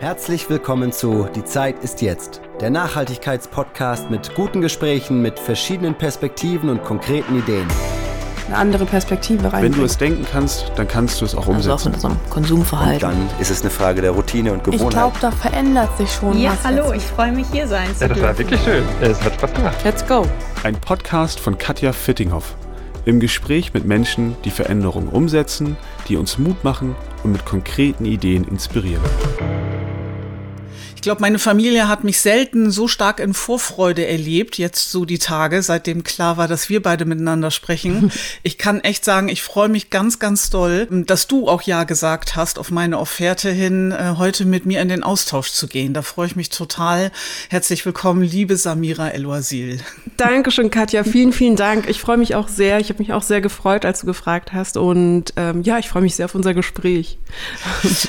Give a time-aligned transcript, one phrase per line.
[0.00, 6.68] Herzlich willkommen zu Die Zeit ist jetzt, der Nachhaltigkeitspodcast mit guten Gesprächen, mit verschiedenen Perspektiven
[6.68, 7.66] und konkreten Ideen.
[8.46, 9.64] Eine andere Perspektive rein.
[9.64, 11.70] Wenn du es denken kannst, dann kannst du es auch umsetzen.
[11.72, 13.08] Also auch in unserem Konsumverhalten.
[13.10, 14.86] Und dann ist es eine Frage der Routine und Gewohnheit.
[14.86, 16.62] Ich glaube, da verändert sich schon ja, was.
[16.62, 17.02] hallo, jetzt.
[17.02, 18.84] ich freue mich hier sein zu Ja, das war wirklich schön.
[19.00, 19.76] Es hat Spaß gemacht.
[19.82, 20.24] Let's go.
[20.62, 22.54] Ein Podcast von Katja Fittinghoff.
[23.04, 25.76] Im Gespräch mit Menschen, die Veränderungen umsetzen,
[26.06, 26.94] die uns Mut machen
[27.24, 29.02] und mit konkreten Ideen inspirieren.
[30.98, 35.20] Ich glaube, meine Familie hat mich selten so stark in Vorfreude erlebt, jetzt so die
[35.20, 38.10] Tage, seitdem klar war, dass wir beide miteinander sprechen.
[38.42, 42.34] Ich kann echt sagen, ich freue mich ganz, ganz doll, dass du auch Ja gesagt
[42.36, 45.92] hast auf meine Offerte hin, äh, heute mit mir in den Austausch zu gehen.
[45.92, 47.10] Da freue ich mich total.
[47.48, 49.80] Herzlich willkommen, liebe Samira El-Wazil.
[50.16, 51.04] Dankeschön, Katja.
[51.04, 51.88] Vielen, vielen Dank.
[51.88, 52.80] Ich freue mich auch sehr.
[52.80, 54.76] Ich habe mich auch sehr gefreut, als du gefragt hast.
[54.76, 57.18] Und ähm, ja, ich freue mich sehr auf unser Gespräch.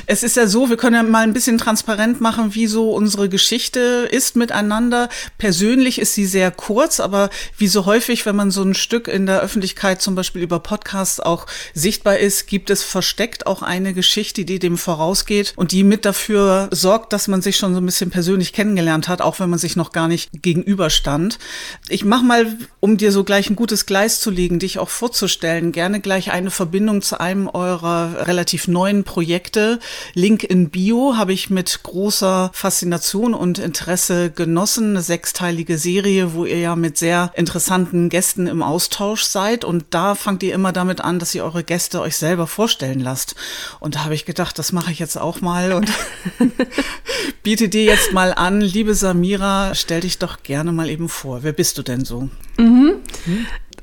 [0.05, 3.29] Es ist ja so, wir können ja mal ein bisschen transparent machen, wie so unsere
[3.29, 5.09] Geschichte ist miteinander.
[5.37, 9.25] Persönlich ist sie sehr kurz, aber wie so häufig, wenn man so ein Stück in
[9.25, 14.45] der Öffentlichkeit zum Beispiel über Podcasts auch sichtbar ist, gibt es versteckt auch eine Geschichte,
[14.45, 18.09] die dem vorausgeht und die mit dafür sorgt, dass man sich schon so ein bisschen
[18.09, 21.39] persönlich kennengelernt hat, auch wenn man sich noch gar nicht gegenüberstand.
[21.87, 25.71] Ich mache mal, um dir so gleich ein gutes Gleis zu legen, dich auch vorzustellen,
[25.71, 29.79] gerne gleich eine Verbindung zu einem eurer relativ neuen Projekte.
[30.13, 34.91] Link in Bio habe ich mit großer Faszination und Interesse genossen.
[34.91, 39.65] Eine sechsteilige Serie, wo ihr ja mit sehr interessanten Gästen im Austausch seid.
[39.65, 43.33] Und da fangt ihr immer damit an, dass ihr eure Gäste euch selber vorstellen lasst.
[43.79, 45.89] Und da habe ich gedacht, das mache ich jetzt auch mal und
[47.41, 51.41] biete dir jetzt mal an, liebe Samira, stell dich doch gerne mal eben vor.
[51.41, 52.29] Wer bist du denn so?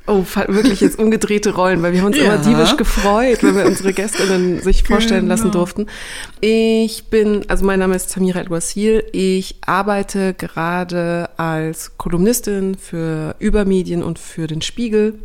[0.09, 2.23] Oh, wirklich jetzt umgedrehte Rollen, weil wir haben uns Ja.
[2.33, 5.59] immer diebisch gefreut, wenn wir unsere Gästinnen sich vorstellen lassen Genau.
[5.59, 5.87] durften.
[6.39, 9.03] Ich bin, also mein Name ist Samira El-Wasil.
[9.11, 15.19] Ich arbeite gerade als Kolumnistin für Übermedien und für den Spiegel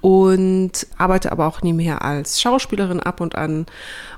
[0.00, 3.66] und arbeite aber auch nebenher als Schauspielerin ab und an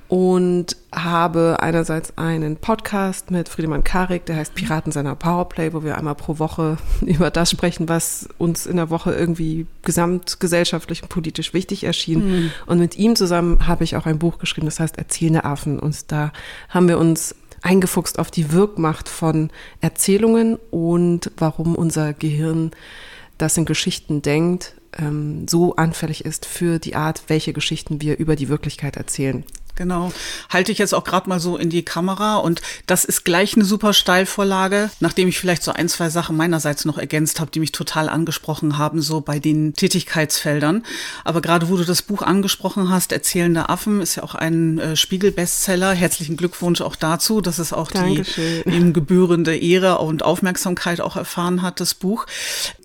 [0.09, 5.99] und habe einerseits einen Podcast mit Friedemann Karik, der heißt Piraten seiner Powerplay, wo wir
[5.99, 11.55] einmal pro Woche über das sprechen, was uns in der Woche irgendwie gesamtgesellschaftlich und politisch
[11.55, 12.53] wichtig erschien.
[12.67, 15.79] Und mit ihm zusammen habe ich auch ein Buch geschrieben, das heißt Erzählende Affen.
[15.79, 16.33] Und da
[16.69, 19.51] haben wir uns eingefuchst auf die Wirkmacht von
[19.81, 22.71] Erzählungen und warum unser Gehirn,
[23.39, 28.37] das in Geschichten denkt, ähm, so anfällig ist für die Art, welche Geschichten wir über
[28.37, 29.45] die Wirklichkeit erzählen.
[29.77, 30.13] Genau.
[30.49, 33.65] Halte ich jetzt auch gerade mal so in die Kamera und das ist gleich eine
[33.65, 37.73] super Steilvorlage, nachdem ich vielleicht so ein, zwei Sachen meinerseits noch ergänzt habe, die mich
[37.73, 40.85] total angesprochen haben, so bei den Tätigkeitsfeldern.
[41.25, 44.97] Aber gerade wo du das Buch angesprochen hast, Erzählende Affen, ist ja auch ein äh,
[44.97, 45.93] Spiegel-Bestseller.
[45.93, 48.63] Herzlichen Glückwunsch auch dazu, dass es auch Dankeschön.
[48.65, 52.27] die ihm gebührende Ehre und Aufmerksamkeit auch erfahren hat, das Buch.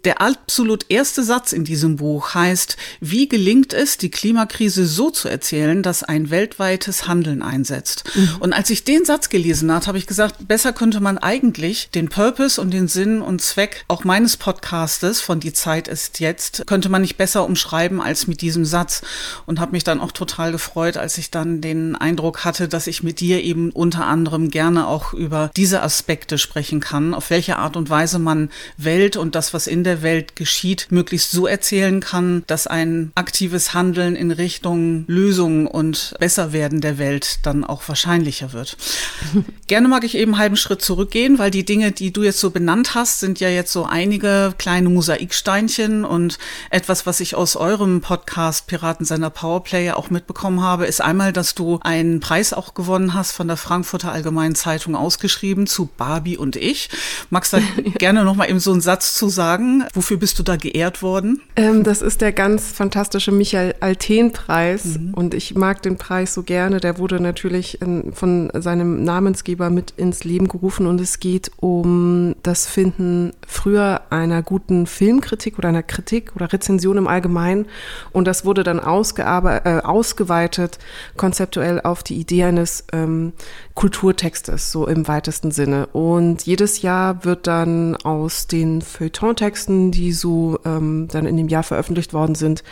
[0.03, 5.27] Der absolut erste Satz in diesem Buch heißt, wie gelingt es, die Klimakrise so zu
[5.27, 8.03] erzählen, dass ein weltweites Handeln einsetzt?
[8.39, 12.09] Und als ich den Satz gelesen hat, habe ich gesagt, besser könnte man eigentlich den
[12.09, 16.89] Purpose und den Sinn und Zweck auch meines Podcastes von Die Zeit ist jetzt, könnte
[16.89, 19.03] man nicht besser umschreiben als mit diesem Satz.
[19.45, 23.03] Und habe mich dann auch total gefreut, als ich dann den Eindruck hatte, dass ich
[23.03, 27.77] mit dir eben unter anderem gerne auch über diese Aspekte sprechen kann, auf welche Art
[27.77, 32.43] und Weise man Welt und das, was in der Welt geschieht, möglichst so erzählen kann,
[32.47, 38.77] dass ein aktives Handeln in Richtung Lösungen und Besserwerden der Welt dann auch wahrscheinlicher wird.
[39.67, 42.49] Gerne mag ich eben einen halben Schritt zurückgehen, weil die Dinge, die du jetzt so
[42.49, 46.37] benannt hast, sind ja jetzt so einige kleine Mosaiksteinchen und
[46.69, 51.55] etwas, was ich aus eurem Podcast Piraten seiner Powerplay auch mitbekommen habe, ist einmal, dass
[51.55, 56.55] du einen Preis auch gewonnen hast von der Frankfurter Allgemeinen Zeitung ausgeschrieben zu Barbie und
[56.55, 56.89] ich.
[57.29, 57.63] Magst du da
[57.97, 59.80] gerne noch mal eben so einen Satz zu sagen?
[59.93, 61.41] Wofür bist du da geehrt worden?
[61.55, 66.79] Ähm, das ist der ganz fantastische Michael Alten-Preis und ich mag den Preis so gerne.
[66.79, 72.35] Der wurde natürlich in, von seinem Namensgeber mit ins Leben gerufen und es geht um
[72.43, 77.65] das Finden früher einer guten Filmkritik oder einer Kritik oder Rezension im Allgemeinen
[78.11, 80.79] und das wurde dann äh, ausgeweitet
[81.17, 83.33] konzeptuell auf die Idee eines ähm,
[83.75, 85.87] Kulturtextes, so im weitesten Sinne.
[85.87, 91.63] Und jedes Jahr wird dann aus den Feuilleton-Texten, die so ähm, dann in dem Jahr
[91.63, 92.63] veröffentlicht worden sind,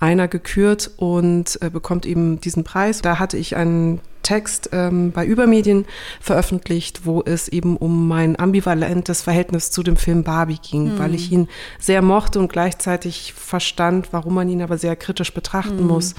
[0.00, 3.02] einer gekürt und äh, bekommt eben diesen Preis.
[3.02, 5.86] Da hatte ich einen Text ähm, bei Übermedien
[6.20, 10.98] veröffentlicht, wo es eben um mein ambivalentes Verhältnis zu dem Film Barbie ging, mhm.
[10.98, 15.82] weil ich ihn sehr mochte und gleichzeitig verstand, warum man ihn aber sehr kritisch betrachten
[15.82, 15.88] mhm.
[15.88, 16.14] muss.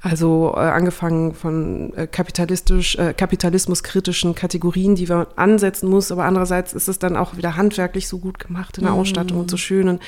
[0.00, 6.72] Also äh, angefangen von äh, kapitalistisch, äh, kapitalismuskritischen Kategorien, die man ansetzen muss, aber andererseits
[6.72, 9.00] ist es dann auch wieder handwerklich so gut gemacht in der mhm.
[9.00, 9.88] Ausstattung und so schön.
[9.88, 10.02] Und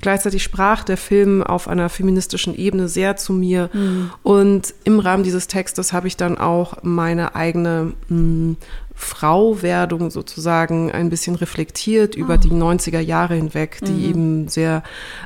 [0.00, 3.68] gleichzeitig sprach der Film auf einer feministischen Ebene sehr zu mir.
[3.72, 4.10] Mhm.
[4.22, 8.56] Und im Rahmen dieses Textes habe ich dann auch meine eigene mh, mm,
[8.94, 12.36] Frauwerdung sozusagen ein bisschen reflektiert über oh.
[12.36, 14.04] die 90er Jahre hinweg, die mhm.
[14.04, 14.82] eben sehr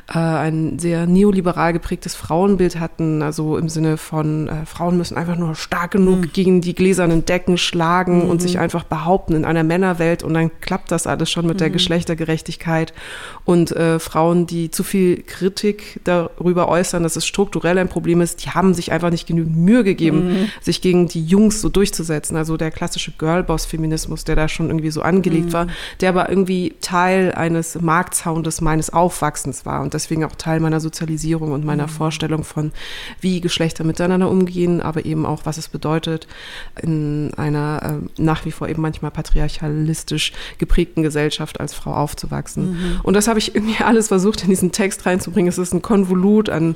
[0.07, 5.37] äh, ein sehr neoliberal geprägtes Frauenbild hatten, also im Sinne von äh, Frauen müssen einfach
[5.37, 6.33] nur stark genug mhm.
[6.33, 8.29] gegen die gläsernen Decken schlagen mhm.
[8.29, 11.69] und sich einfach behaupten in einer Männerwelt und dann klappt das alles schon mit der
[11.69, 11.73] mhm.
[11.73, 12.93] Geschlechtergerechtigkeit
[13.45, 18.43] und äh, Frauen, die zu viel Kritik darüber äußern, dass es strukturell ein Problem ist,
[18.43, 20.49] die haben sich einfach nicht genügend Mühe gegeben, mhm.
[20.61, 22.35] sich gegen die Jungs so durchzusetzen.
[22.35, 25.53] Also der klassische Girlboss Feminismus, der da schon irgendwie so angelegt mhm.
[25.53, 25.67] war,
[26.01, 31.51] der aber irgendwie Teil eines Marktsoundes meines Aufwachsens war und deswegen auch Teil meiner Sozialisierung
[31.51, 31.91] und meiner mhm.
[31.91, 32.71] Vorstellung von,
[33.19, 36.27] wie Geschlechter miteinander umgehen, aber eben auch, was es bedeutet,
[36.81, 42.71] in einer äh, nach wie vor eben manchmal patriarchalistisch geprägten Gesellschaft als Frau aufzuwachsen.
[42.71, 42.99] Mhm.
[43.03, 45.49] Und das habe ich irgendwie alles versucht, in diesen Text reinzubringen.
[45.49, 46.75] Es ist ein Konvolut an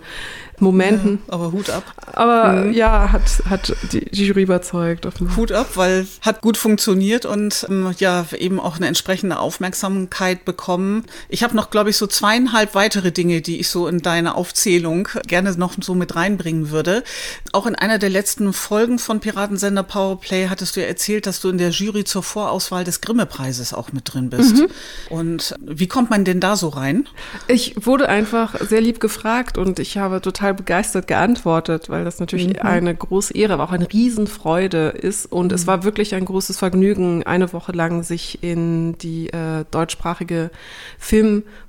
[0.63, 1.19] Momenten.
[1.27, 1.83] Ja, aber Hut ab.
[2.13, 2.73] Aber mhm.
[2.73, 5.07] ja, hat, hat die, die Jury überzeugt.
[5.35, 11.05] Hut ab, weil hat gut funktioniert und ähm, ja, eben auch eine entsprechende Aufmerksamkeit bekommen.
[11.29, 15.07] Ich habe noch, glaube ich, so zweieinhalb weitere Dinge, die ich so in deine Aufzählung
[15.27, 17.03] gerne noch so mit reinbringen würde.
[17.51, 21.49] Auch in einer der letzten Folgen von Piratensender Powerplay hattest du ja erzählt, dass du
[21.49, 24.55] in der Jury zur Vorauswahl des Grimme-Preises auch mit drin bist.
[24.57, 24.67] Mhm.
[25.09, 27.07] Und wie kommt man denn da so rein?
[27.47, 32.19] Ich wurde einfach sehr lieb gefragt und ich habe total total begeistert geantwortet, weil das
[32.19, 32.59] natürlich mhm.
[32.61, 35.31] eine große Ehre, aber auch eine Riesenfreude ist.
[35.31, 35.55] Und mhm.
[35.55, 40.51] es war wirklich ein großes Vergnügen, eine Woche lang sich in die äh, deutschsprachige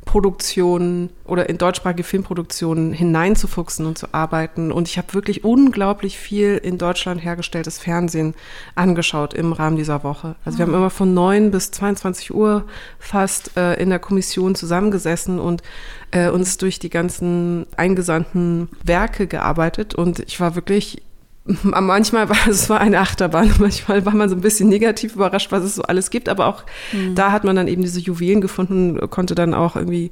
[0.04, 4.70] Filmproduktion oder in deutschsprachige Filmproduktionen hineinzufuchsen und zu arbeiten.
[4.70, 8.34] Und ich habe wirklich unglaublich viel in Deutschland hergestelltes Fernsehen
[8.74, 10.36] angeschaut im Rahmen dieser Woche.
[10.44, 10.78] Also wir haben ah.
[10.78, 12.64] immer von 9 bis 22 Uhr
[12.98, 15.62] fast äh, in der Kommission zusammengesessen und
[16.10, 21.02] äh, uns durch die ganzen eingesandten Werke gearbeitet und ich war wirklich
[21.44, 25.62] manchmal war es war eine Achterbahn, manchmal war man so ein bisschen negativ überrascht, was
[25.62, 27.14] es so alles gibt, aber auch mhm.
[27.14, 30.11] da hat man dann eben diese Juwelen gefunden, konnte dann auch irgendwie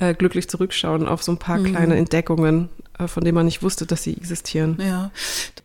[0.00, 1.66] äh, glücklich zurückschauen auf so ein paar mhm.
[1.66, 2.68] kleine Entdeckungen,
[2.98, 4.76] äh, von denen man nicht wusste, dass sie existieren.
[4.80, 5.12] Ja.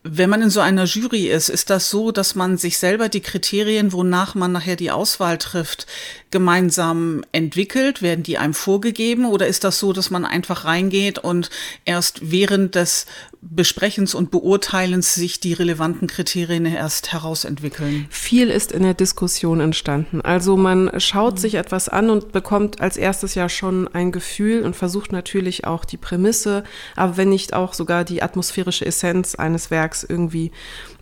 [0.04, 3.22] Wenn man in so einer Jury ist, ist das so, dass man sich selber die
[3.22, 5.88] Kriterien, wonach man nachher die Auswahl trifft,
[6.32, 8.02] gemeinsam entwickelt?
[8.02, 11.50] Werden die einem vorgegeben oder ist das so, dass man einfach reingeht und
[11.86, 13.08] erst während des
[13.42, 18.08] Besprechens und Beurteilens sich die relevanten Kriterien erst herausentwickeln?
[18.10, 20.22] Viel ist in der Diskussion entstanden.
[20.22, 21.38] Also man schaut mhm.
[21.38, 25.86] sich etwas an und bekommt als erstes ja schon ein Gefühl und versucht natürlich auch
[25.86, 26.64] die Prämisse,
[26.96, 30.52] aber wenn nicht auch sogar die atmosphärische Essenz eines Werks irgendwie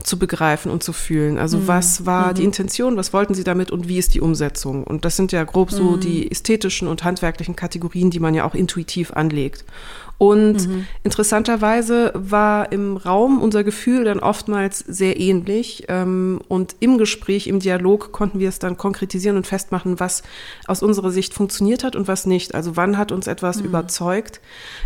[0.04, 1.38] zu begreifen und zu fühlen.
[1.38, 1.68] Also mhm.
[1.68, 2.36] was war mhm.
[2.36, 4.84] die Intention, was wollten sie damit und wie ist die Umsetzung?
[4.84, 6.00] Und das sind ja grob so mhm.
[6.02, 9.64] die ästhetischen und handwerklichen Kategorien, die man ja auch intuitiv anlegt.
[10.18, 10.88] Und mhm.
[11.04, 15.86] interessanterweise war im Raum unser Gefühl dann oftmals sehr ähnlich.
[15.90, 20.24] Ähm, und im Gespräch, im Dialog konnten wir es dann konkretisieren und festmachen, was
[20.68, 22.56] aus unserer Sicht funktioniert hat und was nicht.
[22.56, 23.66] Also wann hat uns etwas mhm.
[23.66, 24.40] überzeugt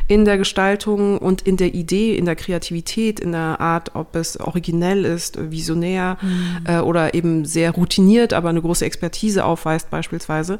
[0.08, 4.40] in der Gestaltung und in der Idee, in der Kreativität, in der Art, ob es
[4.40, 6.66] originell ist, visionär mhm.
[6.66, 10.57] äh, oder eben sehr routiniert, aber eine große Expertise aufweist beispielsweise.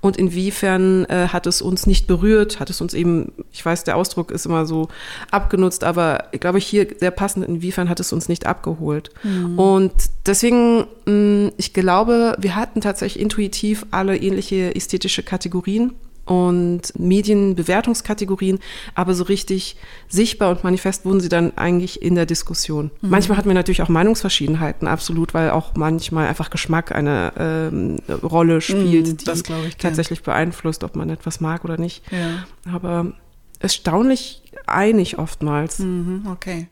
[0.00, 3.96] Und inwiefern äh, hat es uns nicht berührt, hat es uns eben, ich weiß, der
[3.96, 4.88] Ausdruck Ausdruck ist immer so
[5.30, 9.10] abgenutzt, aber ich glaube hier sehr passend, inwiefern hat es uns nicht abgeholt.
[9.22, 9.58] Mhm.
[9.58, 9.92] Und
[10.26, 18.58] deswegen, mm, ich glaube, wir hatten tatsächlich intuitiv alle ähnliche ästhetische Kategorien und Medienbewertungskategorien,
[18.94, 19.76] aber so richtig
[20.08, 22.90] sichtbar und manifest wurden sie dann eigentlich in der Diskussion.
[23.00, 23.10] Mhm.
[23.10, 28.60] Manchmal hatten wir natürlich auch Meinungsverschiedenheiten, absolut, weil auch manchmal einfach Geschmack eine ähm, Rolle
[28.60, 29.24] spielt, mhm, die
[29.78, 32.04] tatsächlich beeinflusst, ob man etwas mag oder nicht.
[32.12, 32.44] Ja.
[32.72, 33.12] Aber
[33.62, 35.78] erstaunlich einig oftmals.
[35.78, 36.68] Mhm, okay.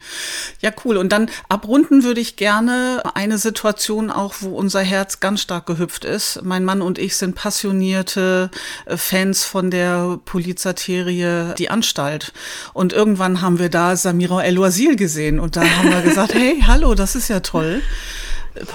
[0.61, 0.97] Ja, cool.
[0.97, 6.05] Und dann abrunden würde ich gerne eine Situation auch, wo unser Herz ganz stark gehüpft
[6.05, 6.41] ist.
[6.43, 8.51] Mein Mann und ich sind passionierte
[8.87, 12.33] äh, Fans von der Polizatserie Die Anstalt.
[12.73, 16.95] Und irgendwann haben wir da Samira El-Wazir gesehen und da haben wir gesagt, hey, hallo,
[16.95, 17.83] das ist ja toll.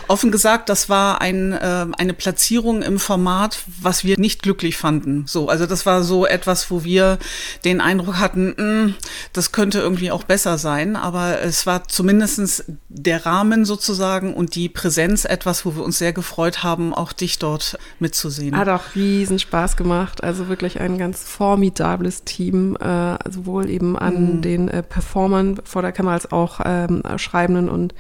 [0.08, 5.26] Offen gesagt, das war ein, äh, eine Platzierung im Format, was wir nicht glücklich fanden.
[5.28, 7.18] So, also das war so etwas, wo wir
[7.64, 8.96] den Eindruck hatten, mh, hm,
[9.34, 10.96] das könnte irgendwie auch besser sein.
[10.96, 16.14] Aber es war zumindestens der Rahmen sozusagen und die Präsenz etwas, wo wir uns sehr
[16.14, 18.58] gefreut haben, auch dich dort mitzusehen.
[18.58, 20.24] Hat auch riesen Spaß gemacht.
[20.24, 24.42] Also wirklich ein ganz formidables Team, äh, sowohl eben an mhm.
[24.42, 27.94] den äh, Performern vor der Kamera als auch ähm, Schreibenden und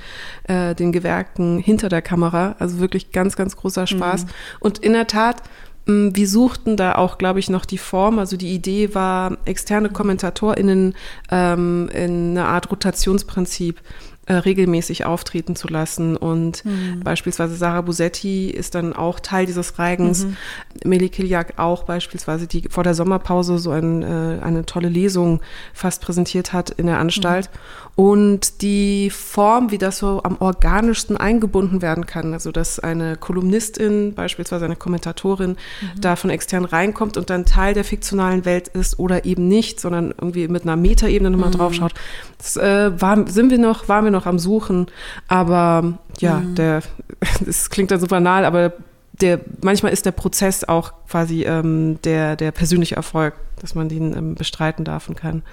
[0.47, 2.55] äh, den Gewerken hinter der Kamera.
[2.59, 4.25] Also wirklich ganz, ganz großer Spaß.
[4.25, 4.29] Mhm.
[4.59, 5.41] Und in der Tat,
[5.87, 8.19] mm, wir suchten da auch, glaube ich, noch die Form.
[8.19, 10.93] Also die Idee war, externe KommentatorInnen
[11.31, 13.81] ähm, in eine Art Rotationsprinzip
[14.27, 16.17] äh, regelmäßig auftreten zu lassen.
[16.17, 17.01] Und mhm.
[17.03, 20.25] beispielsweise Sarah Busetti ist dann auch Teil dieses Reigens.
[20.25, 20.37] Mhm.
[20.83, 25.41] Meli Kiliak auch beispielsweise, die vor der Sommerpause so ein, äh, eine tolle Lesung
[25.73, 27.49] fast präsentiert hat in der Anstalt.
[27.51, 27.84] Mhm.
[27.95, 34.13] Und die Form, wie das so am organischsten eingebunden werden kann, also dass eine Kolumnistin,
[34.13, 36.01] beispielsweise eine Kommentatorin, mhm.
[36.01, 40.11] da von extern reinkommt und dann Teil der fiktionalen Welt ist oder eben nicht, sondern
[40.11, 41.53] irgendwie mit einer Metaebene nochmal mhm.
[41.53, 41.93] draufschaut.
[42.37, 44.87] Das äh, war, sind wir noch, waren wir noch am Suchen,
[45.29, 46.55] aber ja, mhm.
[46.55, 46.81] der,
[47.47, 48.73] es klingt dann so banal, aber
[49.21, 54.15] der, manchmal ist der Prozess auch quasi ähm, der, der persönliche Erfolg, dass man den
[54.17, 55.43] ähm, bestreiten darf und kann.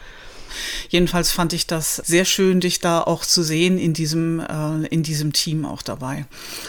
[0.89, 5.03] Jedenfalls fand ich das sehr schön, dich da auch zu sehen in diesem, äh, in
[5.03, 6.27] diesem Team auch dabei.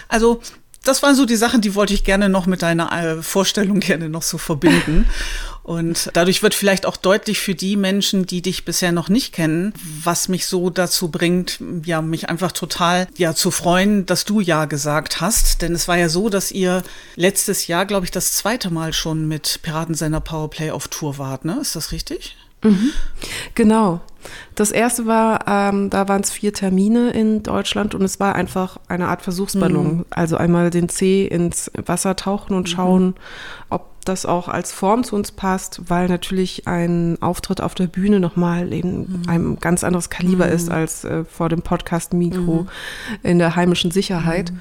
[0.08, 0.42] Also
[0.84, 4.10] das waren so die Sachen, die wollte ich gerne noch mit deiner äh, Vorstellung gerne
[4.10, 5.08] noch so verbinden.
[5.64, 9.74] Und dadurch wird vielleicht auch deutlich für die Menschen, die dich bisher noch nicht kennen,
[10.04, 14.66] was mich so dazu bringt, ja, mich einfach total, ja, zu freuen, dass du Ja
[14.66, 15.62] gesagt hast.
[15.62, 16.84] Denn es war ja so, dass ihr
[17.16, 21.60] letztes Jahr, glaube ich, das zweite Mal schon mit Piratensender Powerplay auf Tour wart, ne?
[21.62, 22.36] Ist das richtig?
[22.64, 22.92] Mhm.
[23.56, 24.02] Genau.
[24.56, 28.78] Das erste war, ähm, da waren es vier Termine in Deutschland und es war einfach
[28.88, 29.98] eine Art Versuchsballon.
[29.98, 30.06] Mhm.
[30.10, 32.72] Also einmal den C ins Wasser tauchen und mhm.
[32.72, 33.16] schauen,
[33.70, 38.20] ob das auch als Form zu uns passt, weil natürlich ein Auftritt auf der Bühne
[38.20, 39.24] nochmal eben mhm.
[39.28, 40.76] ein ganz anderes Kaliber ist mhm.
[40.76, 42.68] als äh, vor dem Podcast-Mikro mhm.
[43.24, 44.52] in der heimischen Sicherheit.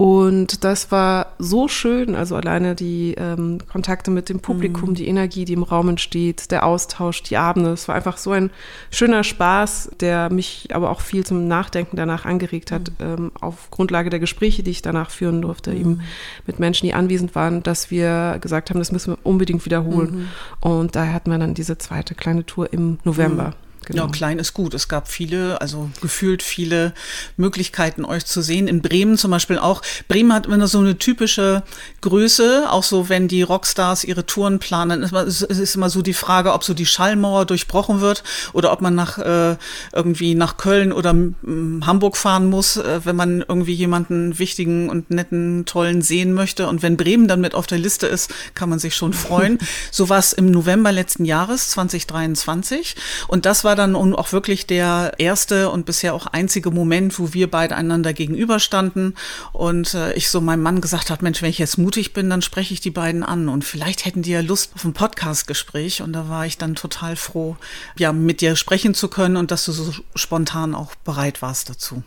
[0.00, 0.06] Mhm.
[0.06, 4.94] Und das war so schön, also alleine die ähm, Kontakte mit dem Publikum, mhm.
[4.94, 7.70] die Energie, die im Raum entsteht, der Austausch, die Abende.
[7.70, 8.50] Es war einfach so ein
[8.90, 13.06] schöner Spaß, der mich aber auch viel zum Nachdenken danach angeregt hat, mhm.
[13.06, 15.76] ähm, auf Grundlage der Gespräche, die ich danach führen durfte, mhm.
[15.76, 16.00] eben
[16.46, 20.28] mit Menschen, die anwesend waren, dass wir gesagt haben, das müssen wir unbedingt wiederholen.
[20.62, 20.68] Mhm.
[20.70, 23.54] Und daher hatten wir dann diese zweite kleine Tour im November.
[23.90, 24.04] Genau.
[24.06, 24.74] Ja, klein ist gut.
[24.74, 26.92] Es gab viele, also gefühlt viele
[27.36, 28.68] Möglichkeiten, euch zu sehen.
[28.68, 29.82] In Bremen zum Beispiel auch.
[30.08, 31.62] Bremen hat immer so eine typische
[32.00, 35.02] Größe, auch so, wenn die Rockstars ihre Touren planen.
[35.02, 38.94] Es ist immer so die Frage, ob so die Schallmauer durchbrochen wird oder ob man
[38.94, 39.56] nach äh,
[39.92, 45.10] irgendwie nach Köln oder m, Hamburg fahren muss, äh, wenn man irgendwie jemanden wichtigen und
[45.10, 46.68] netten, tollen sehen möchte.
[46.68, 49.58] Und wenn Bremen dann mit auf der Liste ist, kann man sich schon freuen.
[49.90, 52.94] so war es im November letzten Jahres, 2023.
[53.26, 57.50] Und das war dann auch wirklich der erste und bisher auch einzige Moment, wo wir
[57.50, 59.16] beide einander gegenüberstanden
[59.52, 62.42] und äh, ich so meinem Mann gesagt habe, Mensch, wenn ich jetzt mutig bin, dann
[62.42, 66.12] spreche ich die beiden an und vielleicht hätten die ja Lust auf ein Podcast-Gespräch und
[66.12, 67.56] da war ich dann total froh,
[67.98, 72.02] ja, mit dir sprechen zu können und dass du so spontan auch bereit warst dazu.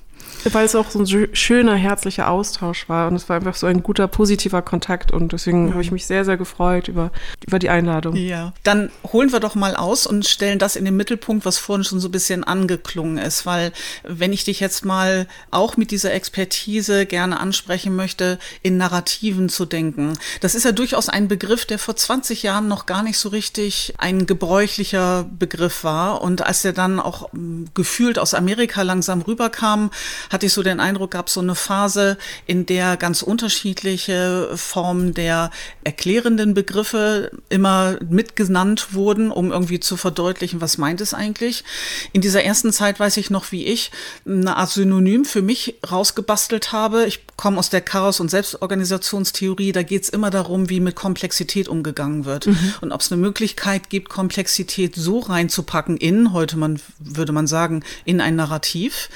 [0.52, 3.84] Weil es auch so ein schöner, herzlicher Austausch war und es war einfach so ein
[3.84, 5.72] guter, positiver Kontakt und deswegen mhm.
[5.72, 7.12] habe ich mich sehr, sehr gefreut über,
[7.46, 8.16] über die Einladung.
[8.16, 11.84] Ja, dann holen wir doch mal aus und stellen das in den Mittelpunkt, was vorhin
[11.84, 13.72] schon so ein bisschen angeklungen ist, weil
[14.04, 19.66] wenn ich dich jetzt mal auch mit dieser Expertise gerne ansprechen möchte, in Narrativen zu
[19.66, 23.30] denken, das ist ja durchaus ein Begriff, der vor 20 Jahren noch gar nicht so
[23.30, 29.22] richtig ein gebräuchlicher Begriff war und als er dann auch hm, gefühlt aus Amerika langsam
[29.22, 29.92] rüberkam,
[30.34, 35.13] hatte ich so den Eindruck, gab es so eine Phase, in der ganz unterschiedliche Formen
[35.13, 35.52] der
[35.84, 41.63] erklärenden Begriffe immer mitgenannt wurden, um irgendwie zu verdeutlichen, was meint es eigentlich.
[42.12, 43.92] In dieser ersten Zeit weiß ich noch, wie ich
[44.25, 47.06] eine Art Synonym für mich rausgebastelt habe.
[47.06, 49.72] Ich komme aus der Chaos- und Selbstorganisationstheorie.
[49.72, 52.74] Da geht es immer darum, wie mit Komplexität umgegangen wird mhm.
[52.82, 57.84] und ob es eine Möglichkeit gibt, Komplexität so reinzupacken in, heute man, würde man sagen,
[58.06, 59.10] in ein Narrativ,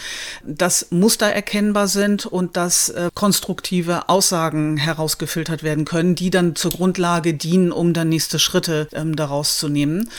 [0.46, 6.72] dass Muster erkennbar sind und dass äh, konstruktive Aussagen herausgefiltert werden können, die dann zur
[6.72, 10.10] Grundlage dienen, um dann nächste Schritte ähm, daraus zu nehmen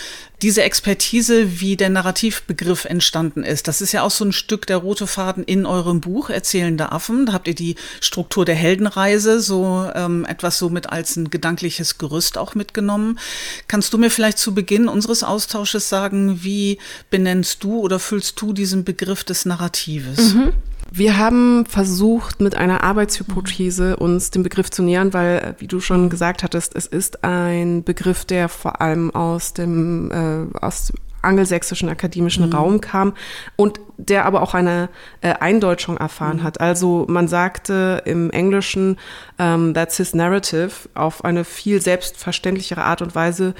[0.43, 4.77] diese Expertise, wie der Narrativbegriff entstanden ist, das ist ja auch so ein Stück der
[4.77, 7.27] rote Faden in eurem Buch Erzählende Affen.
[7.27, 12.39] Da habt ihr die Struktur der Heldenreise so ähm, etwas so als ein gedankliches Gerüst
[12.39, 13.19] auch mitgenommen.
[13.67, 16.79] Kannst du mir vielleicht zu Beginn unseres Austausches sagen, wie
[17.11, 20.35] benennst du oder füllst du diesen Begriff des Narratives?
[20.35, 20.53] Mhm.
[20.91, 26.09] Wir haben versucht, mit einer Arbeitshypothese uns dem Begriff zu nähern, weil, wie du schon
[26.09, 32.47] gesagt hattest, es ist ein Begriff, der vor allem aus dem, äh, aus angelsächsischen akademischen
[32.47, 32.53] mhm.
[32.53, 33.15] Raum kam
[33.57, 34.89] und der aber auch eine
[35.21, 36.43] äh, Eindeutschung erfahren mhm.
[36.45, 36.61] hat.
[36.61, 38.93] Also man sagte im Englischen,
[39.39, 43.55] um, ähm, that's his narrative, auf eine viel selbstverständlichere Art und Weise,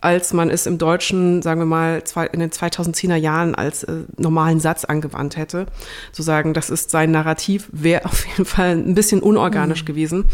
[0.00, 4.04] als man es im Deutschen, sagen wir mal, zwei, in den 2010er Jahren als äh,
[4.18, 5.66] normalen Satz angewandt hätte.
[6.12, 9.86] Zu sagen, das ist sein Narrativ, wäre auf jeden Fall ein bisschen unorganisch mhm.
[9.86, 10.24] gewesen.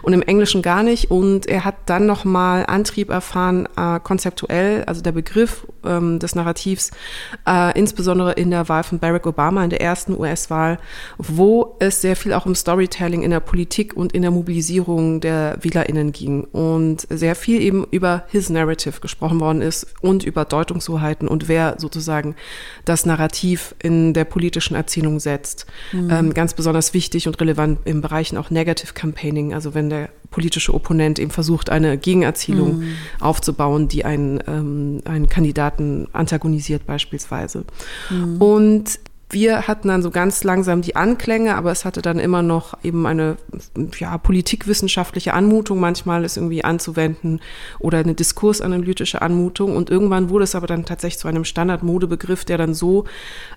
[0.00, 1.10] Und im Englischen gar nicht.
[1.10, 6.92] Und er hat dann nochmal Antrieb erfahren, äh, konzeptuell, also der Begriff ähm, des Narrativs,
[7.46, 10.78] äh, insbesondere in der Wahl von Barack Obama in der ersten US-Wahl,
[11.18, 15.58] wo es sehr viel auch um Storytelling in der Politik und in der Mobilisierung der
[15.60, 21.28] WählerInnen ging und sehr viel eben über his narrative gesprochen worden ist und über Deutungshoheiten
[21.28, 22.36] und wer sozusagen
[22.84, 25.66] das Narrativ in der politischen Erzählung setzt.
[25.92, 26.10] Mhm.
[26.10, 30.74] Ähm, ganz besonders wichtig und relevant im Bereichen auch Negative Campaigning, also wenn der politische
[30.74, 32.88] Opponent eben versucht, eine Gegenerzählung mhm.
[33.20, 37.64] aufzubauen, die einen, ähm, einen Kandidaten antagonisiert beispielsweise.
[38.10, 38.36] Mhm.
[38.38, 42.78] Und wir hatten dann so ganz langsam die Anklänge, aber es hatte dann immer noch
[42.84, 43.36] eben eine
[43.98, 47.40] ja, politikwissenschaftliche Anmutung, manchmal ist irgendwie anzuwenden
[47.80, 49.74] oder eine diskursanalytische Anmutung.
[49.74, 53.04] Und irgendwann wurde es aber dann tatsächlich zu einem Standardmodebegriff, der dann so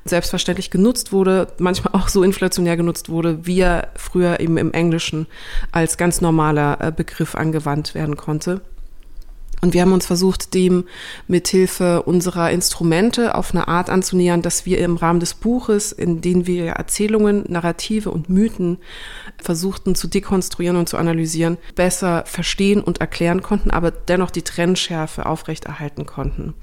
[0.05, 5.27] selbstverständlich genutzt wurde, manchmal auch so inflationär genutzt wurde, wie er früher eben im Englischen
[5.71, 8.61] als ganz normaler äh, Begriff angewandt werden konnte.
[9.61, 10.85] Und wir haben uns versucht, dem
[11.27, 16.47] mithilfe unserer Instrumente auf eine Art anzunähern, dass wir im Rahmen des Buches, in dem
[16.47, 18.77] wir Erzählungen, Narrative und Mythen
[19.41, 25.25] versuchten zu dekonstruieren und zu analysieren, besser verstehen und erklären konnten, aber dennoch die Trennschärfe
[25.25, 26.53] aufrechterhalten konnten.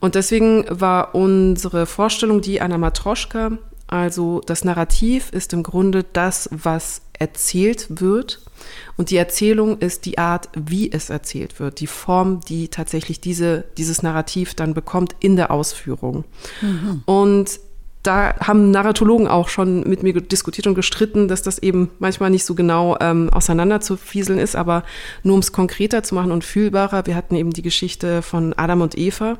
[0.00, 3.52] Und deswegen war unsere Vorstellung die einer Matroschka,
[3.86, 8.40] also das Narrativ ist im Grunde das, was erzählt wird
[8.96, 13.64] und die Erzählung ist die Art, wie es erzählt wird, die Form, die tatsächlich diese,
[13.76, 16.24] dieses Narrativ dann bekommt in der Ausführung.
[16.60, 17.02] Mhm.
[17.04, 17.60] Und
[18.02, 22.44] da haben Narratologen auch schon mit mir diskutiert und gestritten, dass das eben manchmal nicht
[22.44, 24.84] so genau ähm, auseinander zu fieseln ist, aber
[25.22, 27.06] nur um es konkreter zu machen und fühlbarer.
[27.06, 29.38] Wir hatten eben die Geschichte von Adam und Eva,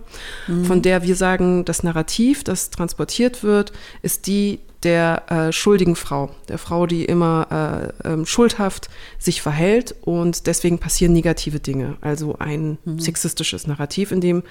[0.49, 0.65] mhm.
[0.65, 6.31] von der wir sagen, das Narrativ, das transportiert wird, ist die der äh, schuldigen Frau,
[6.49, 8.89] der Frau, die immer äh, ähm, schuldhaft
[9.19, 11.97] sich verhält und deswegen passieren negative Dinge.
[12.01, 12.99] Also ein mhm.
[12.99, 14.43] sexistisches Narrativ in dem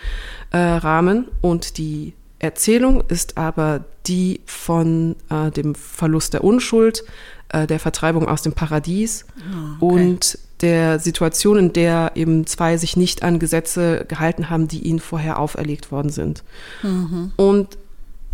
[0.52, 7.06] äh, Rahmen und die Erzählung ist aber die von äh, dem Verlust der Unschuld,
[7.50, 9.96] äh, der Vertreibung aus dem Paradies ah, okay.
[9.96, 15.00] und der Situation, in der eben zwei sich nicht an Gesetze gehalten haben, die ihnen
[15.00, 16.44] vorher auferlegt worden sind.
[16.82, 17.34] Mhm.
[17.36, 17.78] Und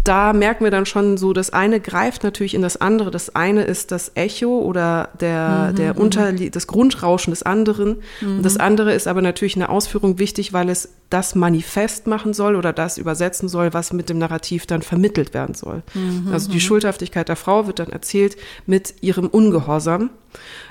[0.09, 3.11] da merken wir dann schon so, das eine greift natürlich in das andere.
[3.11, 6.01] Das eine ist das Echo oder der, mhm, der mhm.
[6.01, 7.97] Unter, das Grundrauschen des anderen.
[8.19, 8.37] Mhm.
[8.37, 12.55] Und das andere ist aber natürlich eine Ausführung wichtig, weil es das Manifest machen soll
[12.55, 15.83] oder das übersetzen soll, was mit dem Narrativ dann vermittelt werden soll.
[15.93, 16.61] Mhm, also die mhm.
[16.61, 20.09] Schuldhaftigkeit der Frau wird dann erzählt mit ihrem Ungehorsam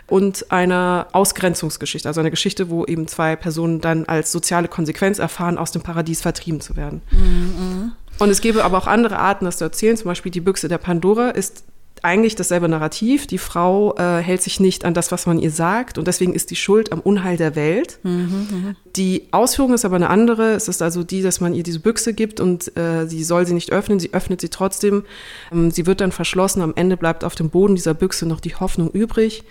[0.09, 5.59] und einer Ausgrenzungsgeschichte, also eine Geschichte, wo eben zwei Personen dann als soziale Konsequenz erfahren,
[5.59, 7.03] aus dem Paradies vertrieben zu werden.
[7.13, 9.97] Mhm, und es gäbe aber auch andere Arten, das zu erzählen.
[9.97, 11.65] Zum Beispiel die Büchse der Pandora ist
[12.03, 13.27] eigentlich dasselbe Narrativ.
[13.27, 16.51] Die Frau äh, hält sich nicht an das, was man ihr sagt und deswegen ist
[16.51, 17.99] die Schuld am Unheil der Welt.
[18.03, 18.75] Mhm, mh.
[18.97, 20.53] Die Ausführung ist aber eine andere.
[20.53, 23.55] Es ist also die, dass man ihr diese Büchse gibt und äh, sie soll sie
[23.55, 24.01] nicht öffnen.
[24.01, 25.05] Sie öffnet sie trotzdem.
[25.53, 26.63] Ähm, sie wird dann verschlossen.
[26.63, 29.45] Am Ende bleibt auf dem Boden dieser Büchse noch die Hoffnung übrig.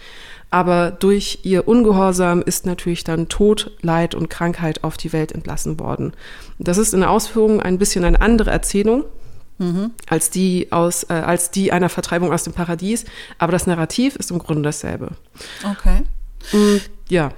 [0.49, 5.79] Aber durch ihr Ungehorsam ist natürlich dann Tod, Leid und Krankheit auf die Welt entlassen
[5.79, 6.13] worden.
[6.57, 9.03] Das ist in der Ausführung ein bisschen eine andere Erzählung.
[9.59, 9.89] Mhm.
[10.07, 13.05] als die aus äh, als die einer Vertreibung aus dem Paradies,
[13.39, 15.13] aber das Narrativ ist im Grunde dasselbe.
[15.63, 16.03] Okay.
[16.53, 17.31] Und, ja.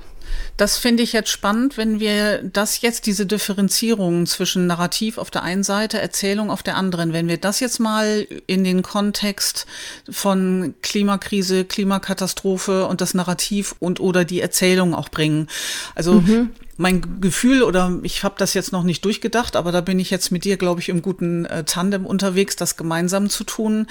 [0.59, 5.41] Das finde ich jetzt spannend, wenn wir das jetzt, diese Differenzierung zwischen Narrativ auf der
[5.41, 9.65] einen Seite, Erzählung auf der anderen, wenn wir das jetzt mal in den Kontext
[10.09, 15.47] von Klimakrise, Klimakatastrophe und das Narrativ und oder die Erzählung auch bringen.
[15.95, 19.99] Also mhm mein Gefühl oder ich habe das jetzt noch nicht durchgedacht, aber da bin
[19.99, 23.87] ich jetzt mit dir, glaube ich, im guten äh, Tandem unterwegs, das gemeinsam zu tun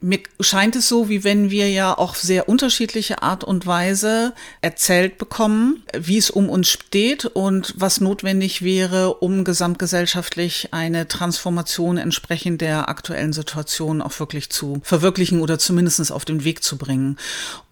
[0.00, 5.18] mir scheint es so, wie wenn wir ja auch sehr unterschiedliche Art und Weise erzählt
[5.18, 12.60] bekommen, wie es um uns steht und was notwendig wäre, um gesamtgesellschaftlich eine Transformation entsprechend
[12.60, 17.16] der aktuellen Situation auch wirklich zu verwirklichen oder zumindest auf den Weg zu bringen.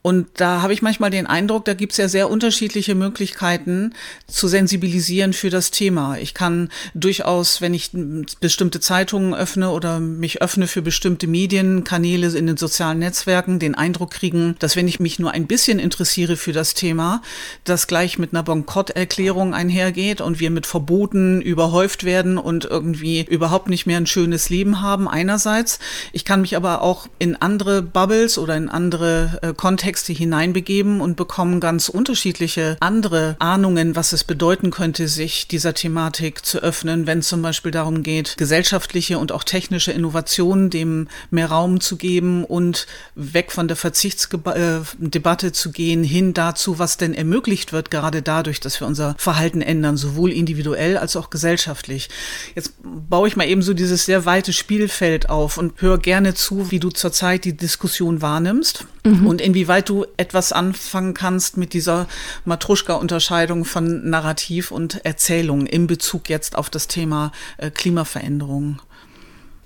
[0.07, 3.93] Und da habe ich manchmal den Eindruck, da gibt es ja sehr unterschiedliche Möglichkeiten
[4.29, 6.17] zu sensibilisieren für das Thema.
[6.19, 7.91] Ich kann durchaus, wenn ich
[8.39, 14.13] bestimmte Zeitungen öffne oder mich öffne für bestimmte Medienkanäle in den sozialen Netzwerken, den Eindruck
[14.13, 17.21] kriegen, dass wenn ich mich nur ein bisschen interessiere für das Thema,
[17.65, 23.69] das gleich mit einer Bonkott-Erklärung einhergeht und wir mit Verboten überhäuft werden und irgendwie überhaupt
[23.69, 25.81] nicht mehr ein schönes Leben haben einerseits.
[26.13, 31.17] Ich kann mich aber auch in andere Bubbles oder in andere äh, Kontexte hineinbegeben und
[31.17, 37.21] bekomme ganz unterschiedliche andere Ahnungen, was es bedeuten könnte, sich dieser Thematik zu öffnen, wenn
[37.21, 42.45] es zum Beispiel darum geht, gesellschaftliche und auch technische Innovationen dem mehr Raum zu geben
[42.45, 48.23] und weg von der Verzichtsdebatte äh, zu gehen, hin dazu, was denn ermöglicht wird, gerade
[48.23, 52.09] dadurch, dass wir unser Verhalten ändern, sowohl individuell als auch gesellschaftlich.
[52.55, 56.71] Jetzt baue ich mal eben so dieses sehr weite Spielfeld auf und höre gerne zu,
[56.71, 59.27] wie du zurzeit die Diskussion wahrnimmst mhm.
[59.27, 62.07] und inwieweit du etwas anfangen kannst mit dieser
[62.45, 68.81] Matruschka-Unterscheidung von Narrativ und Erzählung in Bezug jetzt auf das Thema äh, Klimaveränderung.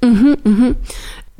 [0.02, 0.76] Mhm, mhm.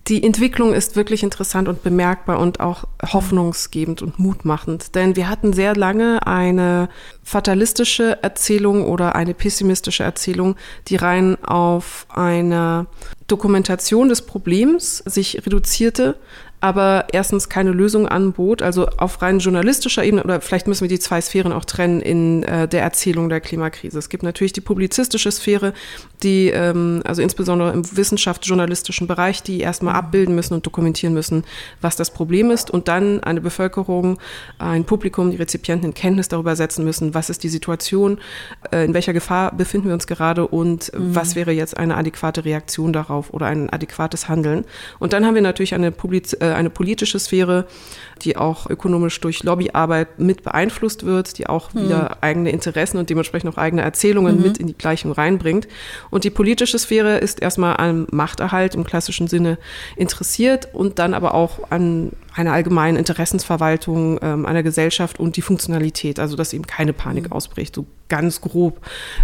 [0.09, 4.95] Die Entwicklung ist wirklich interessant und bemerkbar und auch hoffnungsgebend und mutmachend.
[4.95, 6.89] Denn wir hatten sehr lange eine
[7.23, 10.57] fatalistische Erzählung oder eine pessimistische Erzählung,
[10.89, 12.87] die rein auf eine
[13.29, 16.17] Dokumentation des Problems sich reduzierte,
[16.61, 20.99] aber erstens keine Lösung anbot, also auf rein journalistischer Ebene, oder vielleicht müssen wir die
[20.99, 23.99] zwei Sphären auch trennen in äh, der Erzählung der Klimakrise.
[23.99, 25.73] Es gibt natürlich die publizistische Sphäre,
[26.23, 31.45] die, ähm, also insbesondere im wissenschaftsjournalistischen Bereich, die erstmal abbilden müssen und dokumentieren müssen,
[31.81, 34.19] was das Problem ist und dann eine Bevölkerung,
[34.59, 38.19] ein Publikum, die Rezipienten in Kenntnis darüber setzen müssen, was ist die Situation,
[38.71, 41.15] äh, in welcher Gefahr befinden wir uns gerade und mhm.
[41.15, 44.67] was wäre jetzt eine adäquate Reaktion darauf oder ein adäquates Handeln.
[44.99, 47.67] Und dann haben wir natürlich eine Publiz äh, eine politische Sphäre,
[48.23, 51.85] die auch ökonomisch durch Lobbyarbeit mit beeinflusst wird, die auch mhm.
[51.85, 54.43] wieder eigene Interessen und dementsprechend auch eigene Erzählungen mhm.
[54.43, 55.69] mit in die Gleichung reinbringt.
[56.11, 59.59] Und die politische Sphäre ist erstmal an Machterhalt im klassischen Sinne
[59.97, 66.19] interessiert und dann aber auch an einer allgemeinen Interessensverwaltung ähm, einer Gesellschaft und die Funktionalität,
[66.19, 67.33] also dass eben keine Panik mhm.
[67.33, 68.81] ausbricht, so ganz grob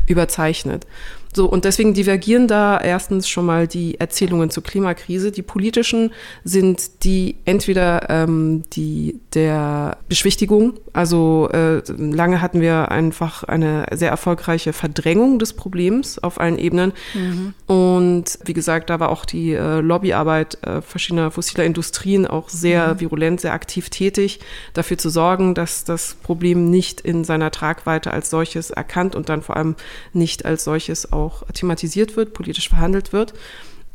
[0.06, 0.86] überzeichnet.
[1.34, 5.30] So, und deswegen divergieren da erstens schon mal die Erzählungen zur Klimakrise.
[5.30, 6.14] Die politischen
[6.44, 14.08] sind die entweder ähm, die der Beschwichtigung, also äh, lange hatten wir einfach eine sehr
[14.08, 16.94] erfolgreiche Verdrängung des Problems auf allen Ebenen.
[17.12, 17.52] Mhm.
[17.66, 22.95] Und wie gesagt, da war auch die äh, Lobbyarbeit äh, verschiedener fossiler Industrien auch sehr
[23.00, 24.40] virulent, sehr aktiv tätig,
[24.74, 29.42] dafür zu sorgen, dass das Problem nicht in seiner Tragweite als solches erkannt und dann
[29.42, 29.76] vor allem
[30.12, 33.34] nicht als solches auch thematisiert wird, politisch verhandelt wird.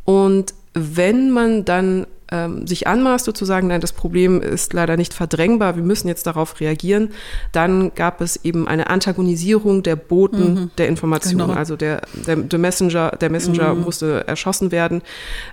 [0.06, 5.76] Und wenn man dann ähm, sich anmaßt, sozusagen, nein, das Problem ist leider nicht verdrängbar,
[5.76, 7.10] wir müssen jetzt darauf reagieren,
[7.52, 10.72] dann gab es eben eine Antagonisierung der Boten mhm.
[10.78, 11.42] der Information.
[11.42, 11.54] Genau.
[11.54, 13.82] Also der, der, der, Messenger, der Messenger mhm.
[13.82, 15.02] musste erschossen werden,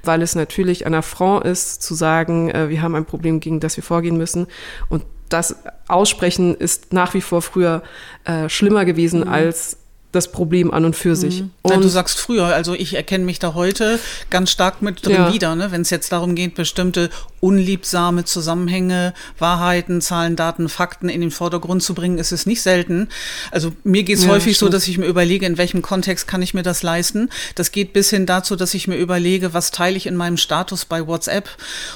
[0.04, 3.76] weil es natürlich ein Affront ist, zu sagen, äh, wir haben ein Problem, gegen das
[3.76, 4.46] wir vorgehen müssen.
[4.88, 5.56] Und das
[5.88, 7.82] Aussprechen ist nach wie vor früher
[8.24, 9.28] äh, schlimmer gewesen mhm.
[9.28, 9.77] als
[10.12, 11.42] das Problem an und für sich.
[11.42, 11.50] Mhm.
[11.62, 15.32] Und du sagst früher, also ich erkenne mich da heute ganz stark mit drin ja.
[15.32, 15.70] wieder, ne?
[15.70, 21.82] wenn es jetzt darum geht, bestimmte unliebsame Zusammenhänge, Wahrheiten, Zahlen, Daten, Fakten in den Vordergrund
[21.82, 23.08] zu bringen, ist es nicht selten.
[23.50, 24.72] Also mir geht es ja, häufig stimmt.
[24.72, 27.28] so, dass ich mir überlege, in welchem Kontext kann ich mir das leisten.
[27.54, 30.86] Das geht bis hin dazu, dass ich mir überlege, was teile ich in meinem Status
[30.86, 31.50] bei WhatsApp.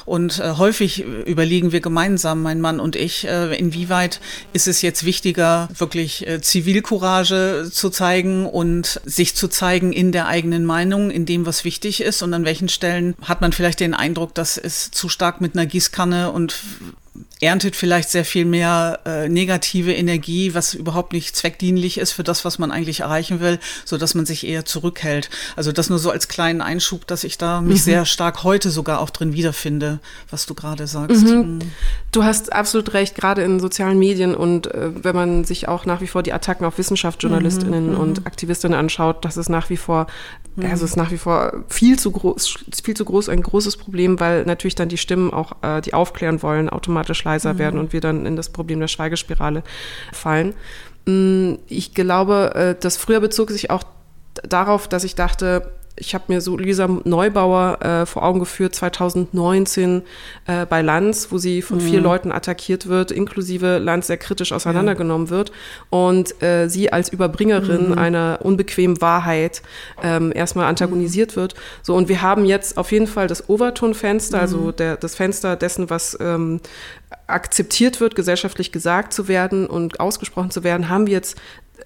[0.05, 4.21] Und äh, häufig überlegen wir gemeinsam, mein Mann und ich, äh, inwieweit
[4.53, 8.02] ist es jetzt wichtiger, wirklich äh, Zivilcourage zu zeigen
[8.47, 12.23] und sich zu zeigen in der eigenen Meinung, in dem, was wichtig ist.
[12.23, 15.55] Und an welchen Stellen hat man vielleicht den Eindruck, dass es zu stark stark mit
[15.55, 16.61] einer Gießkanne und
[17.41, 22.45] erntet vielleicht sehr viel mehr äh, negative Energie, was überhaupt nicht zweckdienlich ist für das,
[22.45, 25.29] was man eigentlich erreichen will, so dass man sich eher zurückhält.
[25.57, 27.85] Also das nur so als kleinen Einschub, dass ich da mich mhm.
[27.85, 29.99] sehr stark heute sogar auch drin wiederfinde,
[30.31, 31.27] was du gerade sagst.
[31.27, 31.37] Mhm.
[31.37, 31.59] Mhm.
[32.13, 36.01] Du hast absolut recht, gerade in sozialen Medien und äh, wenn man sich auch nach
[36.01, 38.01] wie vor die Attacken auf Wissenschaftsjournalistinnen mhm.
[38.01, 40.07] und Aktivistinnen anschaut, das ist nach wie vor
[40.57, 40.67] Mhm.
[40.67, 44.21] Also es ist nach wie vor viel zu groß, viel zu groß, ein großes Problem,
[44.21, 47.59] weil natürlich dann die Stimmen auch, äh, die aufklären wollen, automatisch leiser mhm.
[47.59, 49.63] werden und wir dann in das Problem der Schweigespirale
[50.13, 50.55] fallen.
[51.07, 53.85] Mm, ich glaube, äh, das früher bezog sich auch
[54.43, 60.03] darauf, dass ich dachte, ich habe mir so Lisa Neubauer äh, vor Augen geführt, 2019
[60.47, 61.83] äh, bei Lanz, wo sie von mhm.
[61.83, 65.33] vier Leuten attackiert wird, inklusive Lanz sehr kritisch auseinandergenommen ja.
[65.33, 65.53] wird
[65.91, 67.99] und äh, sie als Überbringerin mhm.
[67.99, 69.63] einer unbequemen Wahrheit
[70.03, 71.41] ähm, erstmal antagonisiert mhm.
[71.41, 71.55] wird.
[71.83, 74.77] So, und wir haben jetzt auf jeden Fall das Overton-Fenster, also mhm.
[74.77, 76.61] der, das Fenster dessen, was ähm,
[77.27, 81.37] akzeptiert wird, gesellschaftlich gesagt zu werden und ausgesprochen zu werden, haben wir jetzt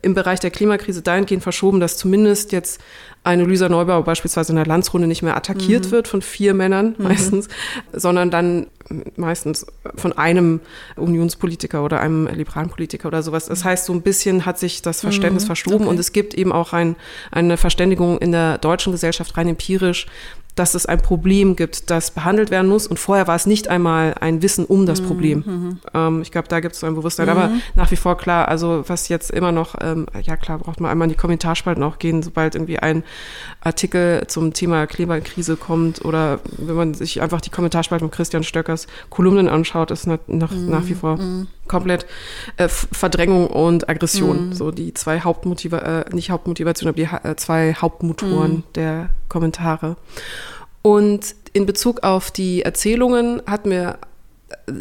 [0.03, 2.81] im Bereich der Klimakrise dahingehend verschoben, dass zumindest jetzt
[3.25, 5.91] eine Lisa Neubauer beispielsweise in der Landsrunde nicht mehr attackiert mhm.
[5.91, 7.05] wird von vier Männern mhm.
[7.05, 7.49] meistens,
[7.93, 8.69] sondern dann
[9.17, 10.61] meistens von einem
[10.95, 13.47] Unionspolitiker oder einem liberalen Politiker oder sowas.
[13.47, 15.47] Das heißt, so ein bisschen hat sich das Verständnis mhm.
[15.47, 15.89] verschoben okay.
[15.89, 16.95] und es gibt eben auch ein,
[17.33, 20.07] eine Verständigung in der deutschen Gesellschaft rein empirisch,
[20.57, 22.87] dass es ein Problem gibt, das behandelt werden muss.
[22.87, 25.45] Und vorher war es nicht einmal ein Wissen um das mhm, Problem.
[25.47, 25.79] Mhm.
[25.95, 27.27] Ähm, ich glaube, da gibt es so ein Bewusstsein.
[27.27, 27.33] Mhm.
[27.33, 30.91] Aber nach wie vor klar, also was jetzt immer noch, ähm, ja klar, braucht man
[30.91, 33.05] einmal in die Kommentarspalten auch gehen, sobald irgendwie ein
[33.67, 38.87] Artikel zum Thema Klimakrise kommt oder wenn man sich einfach die Kommentarspalten von Christian Stöckers
[39.11, 40.71] Kolumnen anschaut, ist nach, nach, mhm.
[40.71, 41.49] nach wie vor mhm.
[41.67, 42.07] komplett
[42.59, 44.49] äh, Verdrängung und Aggression.
[44.49, 44.53] Mhm.
[44.53, 49.97] So die zwei Hauptmotiva äh, nicht Hauptmotivation, aber die äh, zwei Hauptmotoren der Kommentare.
[50.83, 53.99] Und in Bezug auf die Erzählungen hatten wir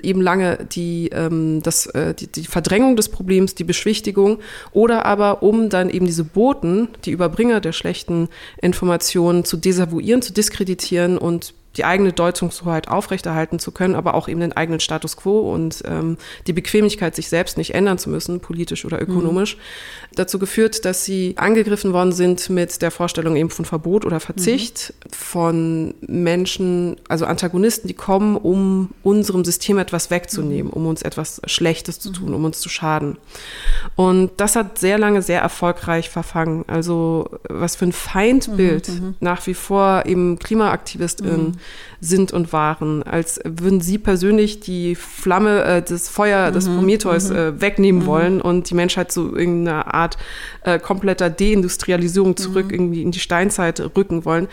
[0.04, 4.39] eben lange die, ähm, das, äh, die, die Verdrängung des Problems, die Beschwichtigung
[4.71, 8.30] oder aber um dann eben diese Boten, die Überbringer der schlechten
[8.62, 14.39] Informationen zu desavouieren, zu diskreditieren und die eigene Deutungshoheit aufrechterhalten zu können, aber auch eben
[14.39, 18.85] den eigenen Status quo und ähm, die Bequemlichkeit, sich selbst nicht ändern zu müssen, politisch
[18.85, 19.59] oder ökonomisch, mhm.
[20.15, 24.93] dazu geführt, dass sie angegriffen worden sind mit der Vorstellung eben von Verbot oder Verzicht
[25.03, 25.09] mhm.
[25.11, 30.73] von Menschen, also Antagonisten, die kommen, um unserem System etwas wegzunehmen, mhm.
[30.73, 32.35] um uns etwas Schlechtes zu tun, mhm.
[32.35, 33.17] um uns zu schaden.
[33.95, 36.63] Und das hat sehr lange sehr erfolgreich verfangen.
[36.67, 39.15] Also was für ein Feindbild mhm, mhm.
[39.19, 41.57] nach wie vor eben KlimaaktivistInnen
[42.01, 47.30] sind und waren, als würden sie persönlich die Flamme, äh, das Feuer des mhm, Prometheus
[47.30, 47.36] mhm.
[47.36, 48.06] äh, wegnehmen mhm.
[48.06, 50.17] wollen und die Menschheit zu irgendeiner Art
[50.63, 52.73] äh, kompletter Deindustrialisierung zurück mhm.
[52.73, 54.47] irgendwie in die Steinzeit rücken wollen.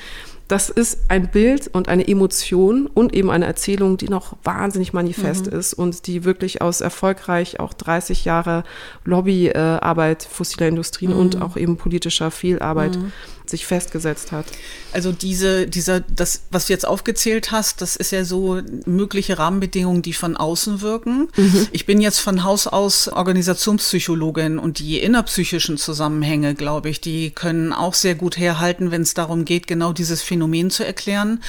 [0.48, 5.46] Das ist ein Bild und eine Emotion und eben eine Erzählung, die noch wahnsinnig manifest
[5.46, 5.59] mhm.
[5.59, 8.64] ist und die wirklich aus erfolgreich auch 30 Jahre
[9.05, 11.18] Lobbyarbeit fossiler Industrien mhm.
[11.18, 13.12] und auch eben politischer Fehlarbeit mhm
[13.52, 14.46] sich festgesetzt hat.
[14.92, 20.02] Also diese, dieser, das, was du jetzt aufgezählt hast, das ist ja so mögliche Rahmenbedingungen,
[20.02, 21.28] die von außen wirken.
[21.36, 21.68] Mhm.
[21.70, 27.72] Ich bin jetzt von Haus aus Organisationspsychologin und die innerpsychischen Zusammenhänge, glaube ich, die können
[27.72, 31.42] auch sehr gut herhalten, wenn es darum geht, genau dieses Phänomen zu erklären,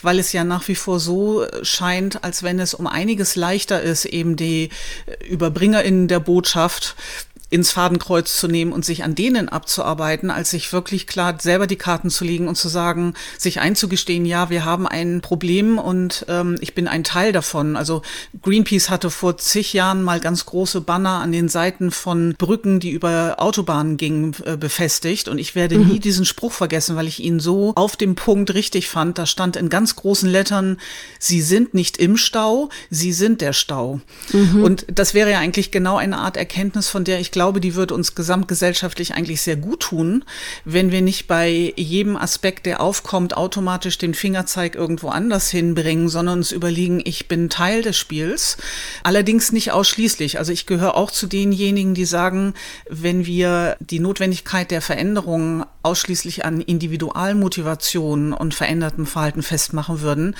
[0.00, 4.04] weil es ja nach wie vor so scheint, als wenn es um einiges leichter ist,
[4.04, 4.70] eben die
[5.30, 6.94] UerbringerInnen der Botschaft
[7.50, 11.76] ins Fadenkreuz zu nehmen und sich an denen abzuarbeiten, als sich wirklich klar selber die
[11.76, 16.56] Karten zu legen und zu sagen, sich einzugestehen, ja, wir haben ein Problem und ähm,
[16.60, 17.76] ich bin ein Teil davon.
[17.76, 18.02] Also
[18.42, 22.90] Greenpeace hatte vor zig Jahren mal ganz große Banner an den Seiten von Brücken, die
[22.90, 25.28] über Autobahnen gingen, äh, befestigt.
[25.28, 25.88] Und ich werde mhm.
[25.88, 29.16] nie diesen Spruch vergessen, weil ich ihn so auf dem Punkt richtig fand.
[29.16, 30.78] Da stand in ganz großen Lettern,
[31.18, 34.00] Sie sind nicht im Stau, Sie sind der Stau.
[34.34, 34.62] Mhm.
[34.62, 37.92] Und das wäre ja eigentlich genau eine Art Erkenntnis, von der ich glaube, die wird
[37.92, 40.24] uns gesamtgesellschaftlich eigentlich sehr gut tun,
[40.64, 46.38] wenn wir nicht bei jedem Aspekt, der aufkommt, automatisch den Fingerzeig irgendwo anders hinbringen, sondern
[46.38, 48.56] uns überlegen, ich bin Teil des Spiels.
[49.04, 50.40] Allerdings nicht ausschließlich.
[50.40, 52.54] Also ich gehöre auch zu denjenigen, die sagen,
[52.90, 60.34] wenn wir die Notwendigkeit der Veränderung ausschließlich an Individualmotivation und verändertem Verhalten festmachen würden,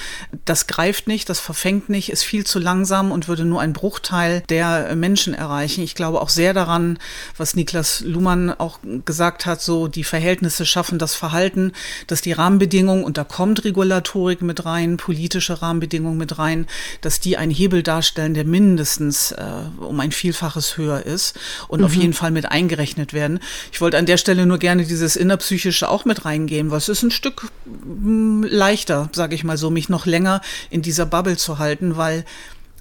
[0.44, 4.42] das greift nicht, das verfängt nicht, ist viel zu langsam und würde nur einen Bruchteil
[4.48, 5.84] der Menschen erreichen.
[5.84, 6.88] Ich glaube auch sehr daran,
[7.37, 11.72] was Niklas Luhmann auch gesagt hat, so die Verhältnisse schaffen das Verhalten,
[12.07, 16.66] dass die Rahmenbedingungen, und da kommt Regulatorik mit rein, politische Rahmenbedingungen mit rein,
[17.01, 19.44] dass die einen Hebel darstellen, der mindestens äh,
[19.79, 21.87] um ein Vielfaches höher ist und mhm.
[21.87, 23.40] auf jeden Fall mit eingerechnet werden.
[23.72, 27.11] Ich wollte an der Stelle nur gerne dieses innerpsychische auch mit reingehen, was ist ein
[27.11, 31.96] Stück mh, leichter, sage ich mal so, mich noch länger in dieser Bubble zu halten,
[31.96, 32.24] weil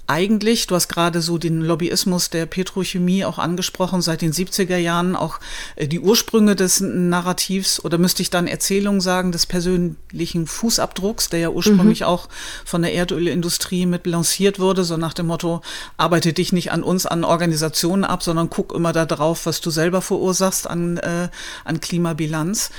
[0.08, 5.16] eigentlich, du hast gerade so den Lobbyismus der Petrochemie auch angesprochen, seit den 70er Jahren
[5.16, 5.40] auch
[5.76, 11.40] äh, die Ursprünge des Narrativs oder müsste ich dann Erzählung sagen, des persönlichen Fußabdrucks, der
[11.40, 12.08] ja ursprünglich mhm.
[12.08, 12.30] auch
[12.64, 15.62] von der Erdölindustrie mit lanciert wurde, so nach dem Motto,
[15.98, 19.70] arbeite dich nicht an uns, an Organisationen ab, sondern guck immer da drauf, was du
[19.70, 21.28] selber verursachst an, äh,
[21.66, 22.72] an Klimabilanz.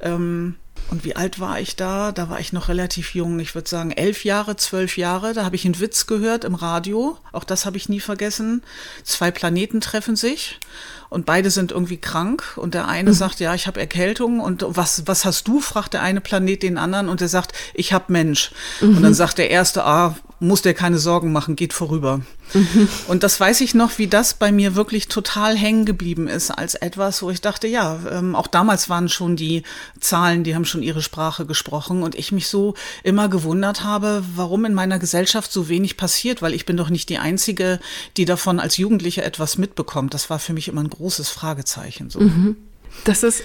[0.00, 0.54] Ähm,
[0.88, 2.12] Und wie alt war ich da?
[2.12, 3.40] Da war ich noch relativ jung.
[3.40, 5.32] Ich würde sagen elf Jahre, zwölf Jahre.
[5.34, 7.18] Da habe ich einen Witz gehört im Radio.
[7.32, 8.62] Auch das habe ich nie vergessen.
[9.02, 10.60] Zwei Planeten treffen sich
[11.08, 12.56] und beide sind irgendwie krank.
[12.56, 13.14] Und der eine mhm.
[13.14, 14.40] sagt, ja, ich habe Erkältung.
[14.40, 15.60] Und was, was hast du?
[15.60, 17.08] fragt der eine Planet den anderen.
[17.08, 18.52] Und der sagt, ich habe Mensch.
[18.80, 18.96] Mhm.
[18.96, 22.20] Und dann sagt der erste, ah, muss der keine Sorgen machen, geht vorüber.
[22.52, 22.88] Mhm.
[23.08, 26.74] Und das weiß ich noch, wie das bei mir wirklich total hängen geblieben ist als
[26.74, 29.62] etwas, wo ich dachte, ja, ähm, auch damals waren schon die
[29.98, 34.64] Zahlen, die haben schon ihre Sprache gesprochen und ich mich so immer gewundert habe, warum
[34.66, 37.80] in meiner Gesellschaft so wenig passiert, weil ich bin doch nicht die Einzige,
[38.16, 40.12] die davon als Jugendliche etwas mitbekommt.
[40.12, 42.10] Das war für mich immer ein großes Fragezeichen.
[42.10, 42.20] So.
[42.20, 42.56] Mhm.
[43.04, 43.42] Das ist,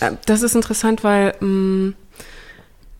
[0.00, 1.94] äh, das ist interessant, weil mh, mm,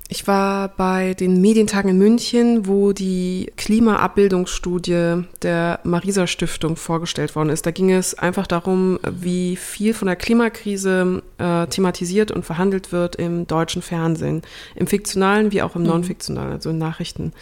[0.08, 7.48] ich war bei den Medientagen in München, wo die Klimaabbildungsstudie der Marisa Stiftung vorgestellt worden
[7.48, 7.66] ist.
[7.66, 13.16] Da ging es einfach darum, wie viel von der Klimakrise äh, thematisiert und verhandelt wird
[13.16, 14.42] im deutschen Fernsehen,
[14.76, 15.88] im fiktionalen wie auch im mhm.
[15.88, 17.32] non-fiktionalen, also in Nachrichten.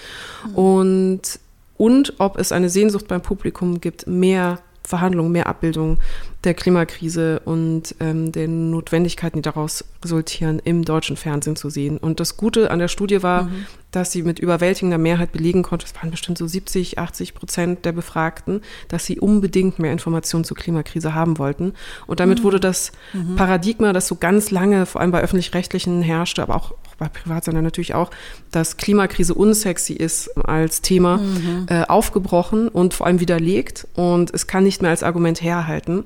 [0.48, 0.55] Mhm.
[0.55, 1.40] Und,
[1.77, 5.98] und ob es eine Sehnsucht beim Publikum gibt, mehr Verhandlungen, mehr Abbildung
[6.44, 11.98] der Klimakrise und ähm, den Notwendigkeiten, die daraus resultieren, im deutschen Fernsehen zu sehen.
[11.98, 13.66] Und das Gute an der Studie war, mhm.
[13.90, 17.92] dass sie mit überwältigender Mehrheit belegen konnte, es waren bestimmt so 70, 80 Prozent der
[17.92, 21.72] Befragten, dass sie unbedingt mehr Informationen zur Klimakrise haben wollten.
[22.07, 22.44] Und damit mhm.
[22.44, 23.37] wurde das mhm.
[23.37, 27.94] Paradigma, das so ganz lange, vor allem bei öffentlich-rechtlichen herrschte, aber auch bei Privatsendern natürlich
[27.94, 28.11] auch,
[28.50, 31.66] dass Klimakrise unsexy ist als Thema, mhm.
[31.68, 33.87] äh, aufgebrochen und vor allem widerlegt.
[33.94, 36.04] Und es kann nicht mehr als Argument herhalten.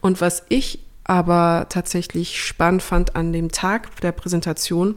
[0.00, 4.96] Und was ich aber tatsächlich spannend fand an dem Tag der Präsentation,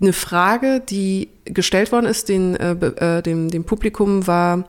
[0.00, 4.64] eine Frage, die gestellt worden ist den, äh, äh, dem, dem Publikum, war,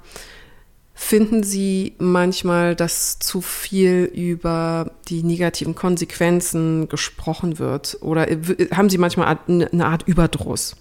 [0.96, 7.98] Finden Sie manchmal, dass zu viel über die negativen Konsequenzen gesprochen wird?
[8.02, 8.28] Oder
[8.72, 10.76] haben Sie manchmal eine Art Überdruss?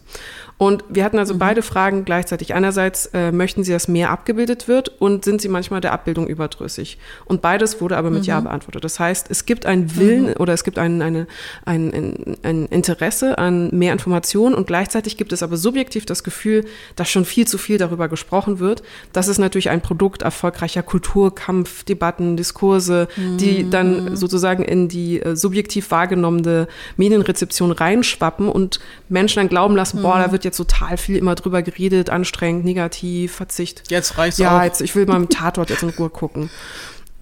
[0.62, 1.40] Und wir hatten also mhm.
[1.40, 2.54] beide Fragen gleichzeitig.
[2.54, 6.98] Einerseits äh, möchten Sie, dass mehr abgebildet wird und sind Sie manchmal der Abbildung überdrüssig?
[7.24, 8.26] Und beides wurde aber mit mhm.
[8.26, 8.84] Ja beantwortet.
[8.84, 10.34] Das heißt, es gibt einen Willen mhm.
[10.38, 11.26] oder es gibt ein, eine,
[11.64, 16.64] ein, ein, ein Interesse an mehr Informationen und gleichzeitig gibt es aber subjektiv das Gefühl,
[16.94, 18.84] dass schon viel zu viel darüber gesprochen wird.
[19.12, 24.16] Das ist natürlich ein Produkt erfolgreicher Kulturkampf, Debatten, Diskurse, die dann mhm.
[24.16, 30.30] sozusagen in die äh, subjektiv wahrgenommene Medienrezeption reinschwappen und Menschen dann glauben lassen, boah, da
[30.30, 33.90] wird jetzt jetzt total viel immer drüber geredet, anstrengend, negativ, Verzicht.
[33.90, 34.58] Jetzt reicht's ja, auch.
[34.58, 36.50] Ja, jetzt, ich will mal im Tatort jetzt in Ruhe gucken.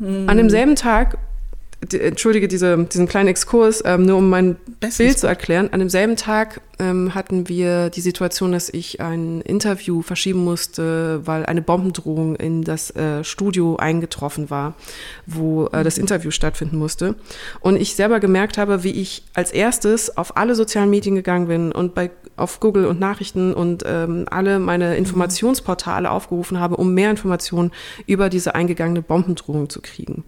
[0.00, 1.18] An demselben Tag
[1.92, 4.98] entschuldige diese, diesen kleinen Exkurs, ähm, nur um mein Bestens.
[4.98, 5.70] Bild zu erklären.
[5.72, 11.46] An demselben Tag ähm, hatten wir die Situation, dass ich ein Interview verschieben musste, weil
[11.46, 14.74] eine Bombendrohung in das äh, Studio eingetroffen war,
[15.26, 16.02] wo äh, das mhm.
[16.02, 17.16] Interview stattfinden musste.
[17.60, 21.72] Und ich selber gemerkt habe, wie ich als erstes auf alle sozialen Medien gegangen bin
[21.72, 24.96] und bei, auf Google und Nachrichten und ähm, alle meine mhm.
[24.96, 27.72] Informationsportale aufgerufen habe, um mehr Informationen
[28.06, 30.24] über diese eingegangene Bombendrohung zu kriegen.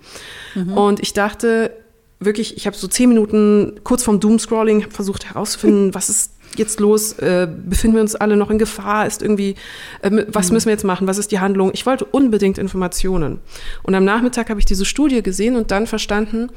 [0.55, 0.73] Mhm.
[0.73, 1.77] Und ich dachte, dachte
[2.21, 7.15] wirklich, ich habe so zehn Minuten kurz vorm Doomscrolling versucht herauszufinden, was ist jetzt los?
[7.15, 9.07] Äh, befinden wir uns alle noch in Gefahr?
[9.07, 9.57] Ist irgendwie,
[10.03, 10.55] äh, was mhm.
[10.55, 11.07] müssen wir jetzt machen?
[11.07, 11.71] Was ist die Handlung?
[11.73, 13.41] Ich wollte unbedingt Informationen.
[13.83, 16.51] Und am Nachmittag habe ich diese Studie gesehen und dann verstanden,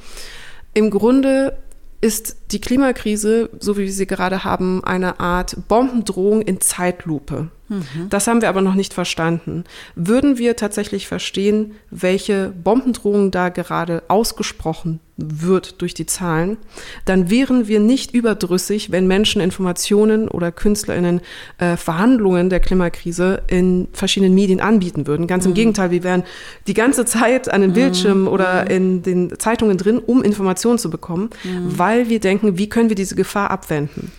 [0.74, 1.58] im Grunde
[2.02, 7.50] ist die Klimakrise, so wie wir sie gerade haben, eine Art Bombendrohung in Zeitlupe.
[7.68, 8.10] Mhm.
[8.10, 9.64] Das haben wir aber noch nicht verstanden.
[9.96, 16.58] Würden wir tatsächlich verstehen, welche Bombendrohung da gerade ausgesprochen wird durch die Zahlen,
[17.06, 21.22] dann wären wir nicht überdrüssig, wenn Menschen Informationen oder KünstlerInnen
[21.58, 25.26] äh, Verhandlungen der Klimakrise in verschiedenen Medien anbieten würden.
[25.26, 25.52] Ganz mhm.
[25.52, 26.24] im Gegenteil, wir wären
[26.68, 27.76] die ganze Zeit an den mhm.
[27.76, 28.28] Bildschirmen mhm.
[28.28, 31.78] oder in den Zeitungen drin, um Informationen zu bekommen, mhm.
[31.78, 34.12] weil wir denken, wie können wir diese Gefahr abwenden.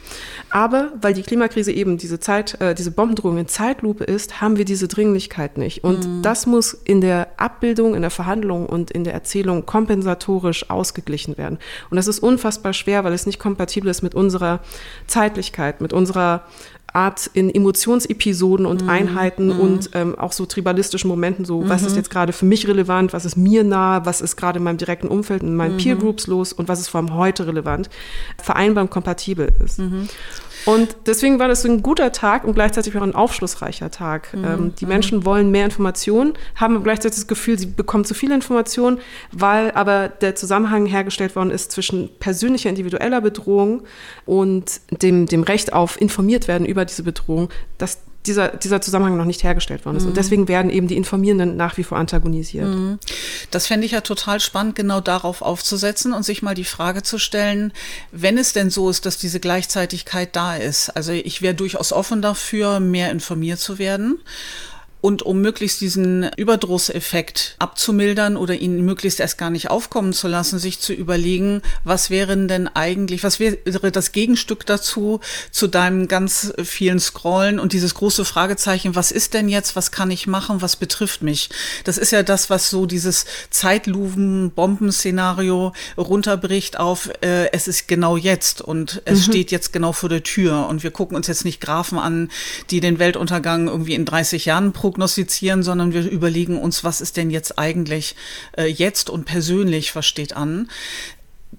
[0.57, 4.65] Aber weil die Klimakrise eben diese Zeit, äh, diese Bombendrohung in Zeitlupe ist, haben wir
[4.65, 5.85] diese Dringlichkeit nicht.
[5.85, 6.23] Und mhm.
[6.23, 11.59] das muss in der Abbildung, in der Verhandlung und in der Erzählung kompensatorisch ausgeglichen werden.
[11.91, 14.61] Und das ist unfassbar schwer, weil es nicht kompatibel ist mit unserer
[15.07, 16.45] Zeitlichkeit, mit unserer
[16.97, 18.89] Art in Emotionsepisoden und mhm.
[18.89, 19.61] Einheiten mhm.
[19.61, 21.69] und ähm, auch so tribalistischen Momenten, so mhm.
[21.69, 21.99] was ist mhm.
[21.99, 25.09] jetzt gerade für mich relevant, was ist mir nah, was ist gerade in meinem direkten
[25.09, 25.79] Umfeld, in meinen mhm.
[25.79, 27.91] Peer Groups los und was ist vor allem heute relevant,
[28.43, 29.79] vereinbar und kompatibel ist.
[30.65, 30.73] Mhm.
[30.73, 34.33] Und deswegen war das so ein guter Tag und gleichzeitig auch ein aufschlussreicher Tag.
[34.35, 34.45] Mhm.
[34.45, 38.99] Ähm, die Menschen wollen mehr Informationen, haben gleichzeitig das Gefühl, sie bekommen zu viel Informationen,
[39.33, 43.83] weil aber der Zusammenhang hergestellt worden ist zwischen persönlicher, individueller Bedrohung
[44.25, 49.25] und dem, dem Recht auf informiert werden über diese Bedrohung, dass dieser, dieser Zusammenhang noch
[49.25, 50.03] nicht hergestellt worden ist.
[50.03, 50.11] Mhm.
[50.11, 52.69] Und deswegen werden eben die Informierenden nach wie vor antagonisiert.
[52.69, 52.99] Mhm.
[53.51, 57.19] Das fände ich ja total spannend, genau darauf aufzusetzen und sich mal die Frage zu
[57.19, 57.73] stellen,
[58.13, 60.91] wenn es denn so ist, dass diese Gleichzeitigkeit da ist.
[60.91, 64.19] Also ich wäre durchaus offen dafür, mehr informiert zu werden.
[65.07, 70.59] Und um möglichst diesen Überdrusseffekt abzumildern oder ihn möglichst erst gar nicht aufkommen zu lassen,
[70.59, 75.21] sich zu überlegen, was wären denn eigentlich, was wäre das Gegenstück dazu,
[75.53, 80.11] zu deinem ganz vielen Scrollen und dieses große Fragezeichen, was ist denn jetzt, was kann
[80.11, 81.51] ich machen, was betrifft mich?
[81.85, 88.61] Das ist ja das, was so dieses Zeitluven-Bombenszenario runterbricht auf, äh, es ist genau jetzt
[88.61, 89.31] und es mhm.
[89.31, 92.29] steht jetzt genau vor der Tür und wir gucken uns jetzt nicht Graphen an,
[92.71, 97.19] die den Weltuntergang irgendwie in 30 Jahren prognostizieren, prognostizieren, sondern wir überlegen uns, was ist
[97.19, 98.17] denn jetzt eigentlich
[98.57, 100.71] äh, jetzt und persönlich, was steht an.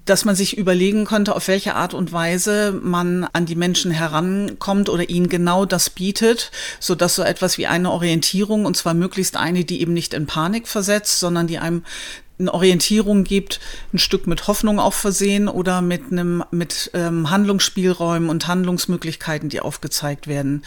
[0.04, 4.88] Dass man sich überlegen könnte, auf welche Art und Weise man an die Menschen herankommt
[4.88, 9.36] oder ihnen genau das bietet, so dass so etwas wie eine Orientierung, und zwar möglichst
[9.36, 11.84] eine, die eben nicht in Panik versetzt, sondern die einem
[12.38, 13.60] eine Orientierung gibt,
[13.92, 19.60] ein Stück mit Hoffnung auch versehen oder mit einem mit ähm, Handlungsspielräumen und Handlungsmöglichkeiten, die
[19.60, 20.62] aufgezeigt werden.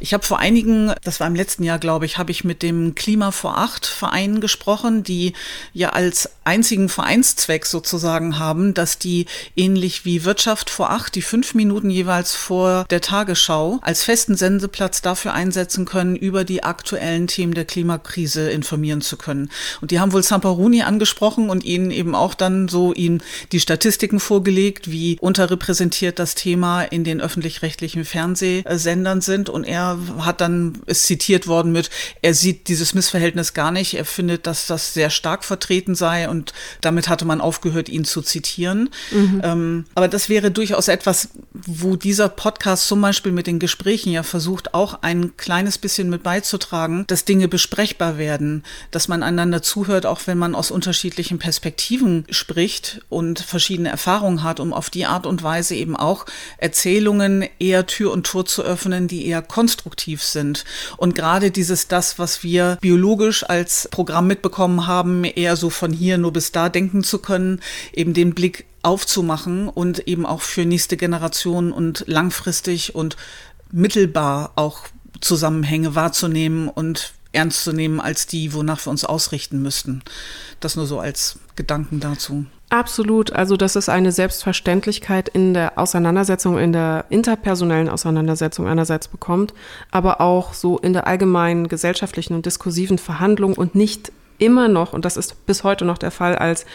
[0.00, 2.94] Ich habe vor einigen, das war im letzten Jahr, glaube ich, habe ich mit dem
[2.94, 5.34] Klima vor acht Vereinen gesprochen, die
[5.74, 11.54] ja als einzigen Vereinszweck sozusagen haben, dass die ähnlich wie Wirtschaft vor acht, die fünf
[11.54, 17.54] Minuten jeweils vor der Tagesschau als festen Sendeplatz dafür einsetzen können, über die aktuellen Themen
[17.54, 19.50] der Klimakrise informieren zu können.
[19.80, 23.58] Und die haben wohl Samparuni angesprochen angesprochen und ihnen eben auch dann so ihnen die
[23.58, 29.48] Statistiken vorgelegt, wie unterrepräsentiert das Thema in den öffentlich-rechtlichen Fernsehsendern sind.
[29.48, 31.90] Und er hat dann, ist zitiert worden mit,
[32.22, 33.94] er sieht dieses Missverhältnis gar nicht.
[33.94, 38.22] Er findet, dass das sehr stark vertreten sei und damit hatte man aufgehört, ihn zu
[38.22, 38.88] zitieren.
[39.10, 39.40] Mhm.
[39.42, 44.22] Ähm, aber das wäre durchaus etwas, wo dieser Podcast zum Beispiel mit den Gesprächen ja
[44.22, 50.06] versucht, auch ein kleines bisschen mit beizutragen, dass Dinge besprechbar werden, dass man einander zuhört,
[50.06, 55.06] auch wenn man aus unterschiedlichen unterschiedlichen Perspektiven spricht und verschiedene Erfahrungen hat, um auf die
[55.06, 56.26] Art und Weise eben auch
[56.58, 60.66] Erzählungen eher Tür und Tor zu öffnen, die eher konstruktiv sind.
[60.98, 66.18] Und gerade dieses das, was wir biologisch als Programm mitbekommen haben, eher so von hier
[66.18, 67.62] nur bis da denken zu können,
[67.94, 73.16] eben den Blick aufzumachen und eben auch für nächste Generationen und langfristig und
[73.70, 74.88] mittelbar auch
[75.22, 80.02] Zusammenhänge wahrzunehmen und ernst zu nehmen als die, wonach wir uns ausrichten müssten.
[80.60, 82.46] Das nur so als Gedanken dazu.
[82.72, 83.32] Absolut.
[83.34, 89.52] Also das ist eine Selbstverständlichkeit in der Auseinandersetzung, in der interpersonellen Auseinandersetzung einerseits bekommt,
[89.90, 94.10] aber auch so in der allgemeinen gesellschaftlichen und diskursiven Verhandlung und nicht
[94.42, 96.66] immer noch, und das ist bis heute noch der Fall, als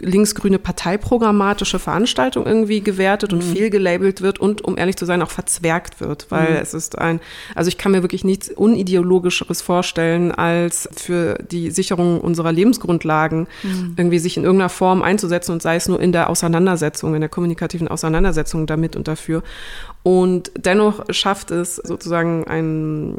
[0.00, 3.52] linksgrüne parteiprogrammatische Veranstaltung irgendwie gewertet und mhm.
[3.52, 6.56] fehlgelabelt wird und, um ehrlich zu sein, auch verzwergt wird, weil mhm.
[6.56, 7.20] es ist ein,
[7.54, 13.94] also ich kann mir wirklich nichts unideologischeres vorstellen, als für die Sicherung unserer Lebensgrundlagen mhm.
[13.96, 17.30] irgendwie sich in irgendeiner Form einzusetzen und sei es nur in der Auseinandersetzung, in der
[17.30, 19.42] kommunikativen Auseinandersetzung damit und dafür.
[20.02, 23.18] Und dennoch schafft es sozusagen ein,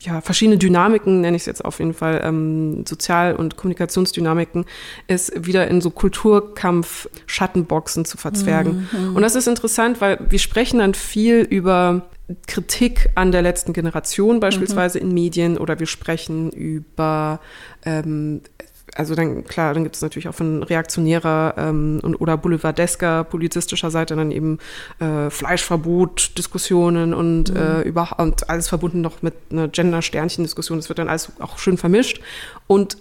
[0.00, 4.66] ja, verschiedene Dynamiken, nenne ich es jetzt auf jeden Fall, ähm, Sozial- und Kommunikationsdynamiken,
[5.08, 8.88] es wieder in so Kulturkampf-Schattenboxen zu verzwergen.
[8.92, 9.16] Mhm.
[9.16, 12.02] Und das ist interessant, weil wir sprechen dann viel über
[12.46, 15.06] Kritik an der letzten Generation beispielsweise mhm.
[15.06, 17.40] in Medien oder wir sprechen über
[17.84, 18.42] ähm,
[18.94, 23.90] also dann klar, dann gibt es natürlich auch von reaktionärer ähm, und, oder boulevardesker polizistischer
[23.90, 24.58] Seite dann eben
[24.98, 27.56] äh, Fleischverbot, Diskussionen und, mhm.
[27.56, 30.78] äh, über, und alles verbunden noch mit einer Gender-Sternchen-Diskussion.
[30.78, 32.20] Das wird dann alles auch schön vermischt.
[32.66, 32.96] Und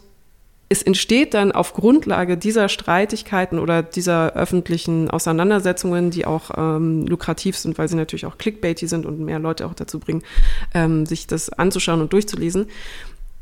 [0.71, 7.57] es entsteht dann auf Grundlage dieser Streitigkeiten oder dieser öffentlichen Auseinandersetzungen, die auch ähm, lukrativ
[7.57, 10.21] sind, weil sie natürlich auch clickbaity sind und mehr Leute auch dazu bringen,
[10.75, 12.67] ähm, sich das anzuschauen und durchzulesen,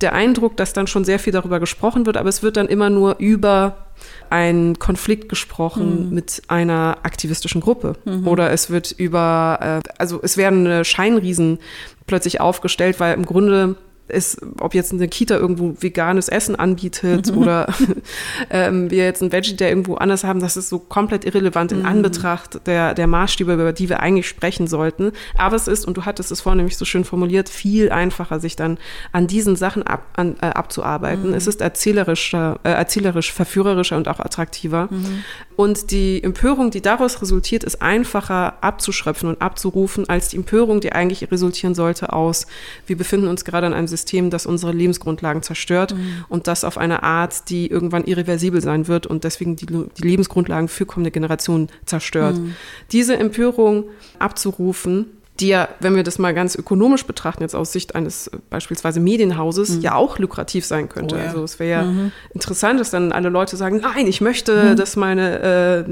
[0.02, 2.90] der Eindruck, dass dann schon sehr viel darüber gesprochen wird, aber es wird dann immer
[2.90, 3.88] nur über
[4.30, 6.14] einen Konflikt gesprochen mhm.
[6.14, 7.96] mit einer aktivistischen Gruppe.
[8.06, 8.28] Mhm.
[8.28, 11.60] Oder es wird über, äh, also es werden Scheinriesen
[12.06, 13.76] plötzlich aufgestellt, weil im Grunde
[14.10, 17.74] ist, ob jetzt eine Kita irgendwo veganes Essen anbietet oder
[18.50, 21.80] ähm, wir jetzt einen Veggie, der irgendwo anders haben, das ist so komplett irrelevant in
[21.80, 21.86] mhm.
[21.86, 25.12] Anbetracht der, der Maßstäbe, über die wir eigentlich sprechen sollten.
[25.38, 28.56] Aber es ist, und du hattest es vorhin nämlich so schön formuliert, viel einfacher, sich
[28.56, 28.78] dann
[29.12, 31.30] an diesen Sachen ab, an, äh, abzuarbeiten.
[31.30, 31.36] Mhm.
[31.36, 34.88] Es ist erzählerischer, äh, erzählerisch, verführerischer und auch attraktiver.
[34.90, 35.24] Mhm.
[35.58, 40.94] Und die Empörung, die daraus resultiert, ist einfacher abzuschröpfen und abzurufen, als die Empörung, die
[40.94, 42.46] eigentlich resultieren sollte aus,
[42.86, 46.26] wir befinden uns gerade in einem System, das unsere Lebensgrundlagen zerstört mhm.
[46.30, 50.68] und das auf eine Art, die irgendwann irreversibel sein wird und deswegen die, die Lebensgrundlagen
[50.68, 52.38] für kommende Generationen zerstört.
[52.38, 52.56] Mhm.
[52.92, 53.86] Diese Empörung
[54.20, 55.08] abzurufen,
[55.40, 59.00] die ja, wenn wir das mal ganz ökonomisch betrachten, jetzt aus Sicht eines äh, beispielsweise
[59.00, 59.82] Medienhauses, mhm.
[59.82, 61.16] ja auch lukrativ sein könnte.
[61.16, 61.26] Oh, ja.
[61.26, 62.12] Also es wäre ja mhm.
[62.34, 64.76] interessant, dass dann alle Leute sagen, nein, ich möchte, mhm.
[64.76, 65.86] dass meine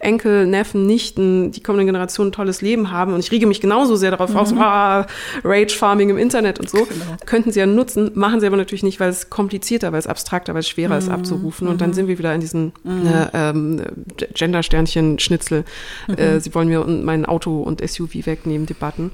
[0.00, 3.60] äh, Enkel, Neffen, Nichten, die kommende Generation ein tolles Leben haben und ich riege mich
[3.60, 4.60] genauso sehr darauf aus, mhm.
[4.60, 5.06] ah,
[5.44, 6.78] Rage Farming im Internet und so.
[6.78, 7.16] Genau.
[7.24, 10.54] Könnten sie ja nutzen, machen sie aber natürlich nicht, weil es komplizierter, weil es abstrakter,
[10.54, 11.14] weil es schwerer ist mhm.
[11.14, 11.68] abzurufen.
[11.68, 11.94] Und dann mhm.
[11.94, 13.82] sind wir wieder in diesen äh, ähm,
[14.34, 15.64] Gender-Sternchen-Schnitzel.
[16.08, 19.10] Äh, sie wollen mir mein Auto und SUV wegnehmen, Debatten.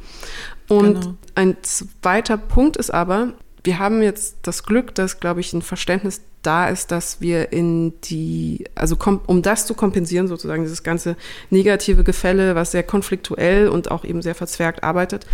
[0.68, 1.14] Und genau.
[1.35, 6.22] ein zweiter Punkt ist aber, wir haben jetzt das Glück, dass, glaube ich, ein Verständnis
[6.43, 8.97] da ist, dass wir in die, also
[9.27, 11.16] um das zu kompensieren, sozusagen dieses ganze
[11.51, 15.27] negative Gefälle, was sehr konfliktuell und auch eben sehr verzwergt arbeitet,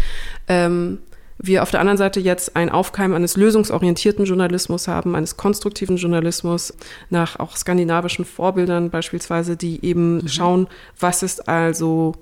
[0.49, 0.99] ähm,
[1.39, 6.73] wir auf der anderen Seite jetzt ein Aufkeimen eines lösungsorientierten Journalismus haben, eines konstruktiven Journalismus
[7.11, 10.29] nach auch skandinavischen Vorbildern beispielsweise, die eben mhm.
[10.29, 10.69] schauen,
[10.99, 12.15] was ist also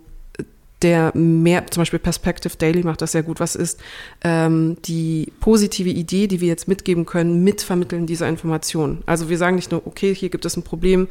[0.83, 3.39] der mehr, zum Beispiel Perspective Daily macht das sehr gut.
[3.39, 3.81] Was ist
[4.23, 9.03] ähm, die positive Idee, die wir jetzt mitgeben können, mitvermitteln dieser Information?
[9.07, 11.09] Also wir sagen nicht nur, okay, hier gibt es ein Problem,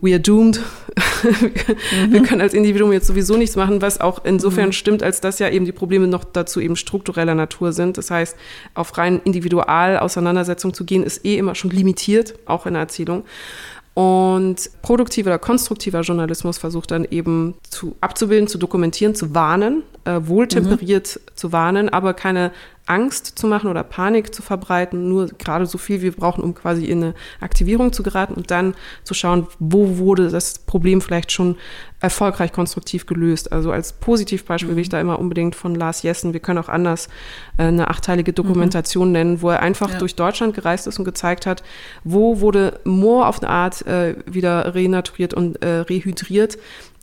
[0.00, 0.60] we are doomed.
[1.22, 2.12] mhm.
[2.12, 4.72] Wir können als Individuum jetzt sowieso nichts machen, was auch insofern mhm.
[4.72, 7.98] stimmt, als dass ja eben die Probleme noch dazu eben struktureller Natur sind.
[7.98, 8.36] Das heißt,
[8.74, 13.24] auf rein individual Auseinandersetzung zu gehen, ist eh immer schon limitiert, auch in der Erzählung.
[13.94, 20.26] Und produktiver oder konstruktiver Journalismus versucht dann eben zu, abzubilden, zu dokumentieren, zu warnen, äh,
[20.26, 21.36] wohltemperiert mhm.
[21.36, 22.52] zu warnen, aber keine
[22.86, 26.86] Angst zu machen oder Panik zu verbreiten, nur gerade so viel wir brauchen, um quasi
[26.86, 31.56] in eine Aktivierung zu geraten und dann zu schauen, wo wurde das Problem vielleicht schon
[32.00, 33.52] erfolgreich konstruktiv gelöst.
[33.52, 34.76] Also als Positivbeispiel mhm.
[34.76, 37.08] will ich da immer unbedingt von Lars Jessen, wir können auch anders
[37.58, 39.12] äh, eine achteilige Dokumentation mhm.
[39.12, 39.98] nennen, wo er einfach ja.
[39.98, 41.62] durch Deutschland gereist ist und gezeigt hat,
[42.02, 46.58] wo wurde Moor auf eine Art äh, wieder renaturiert und äh, rehydriert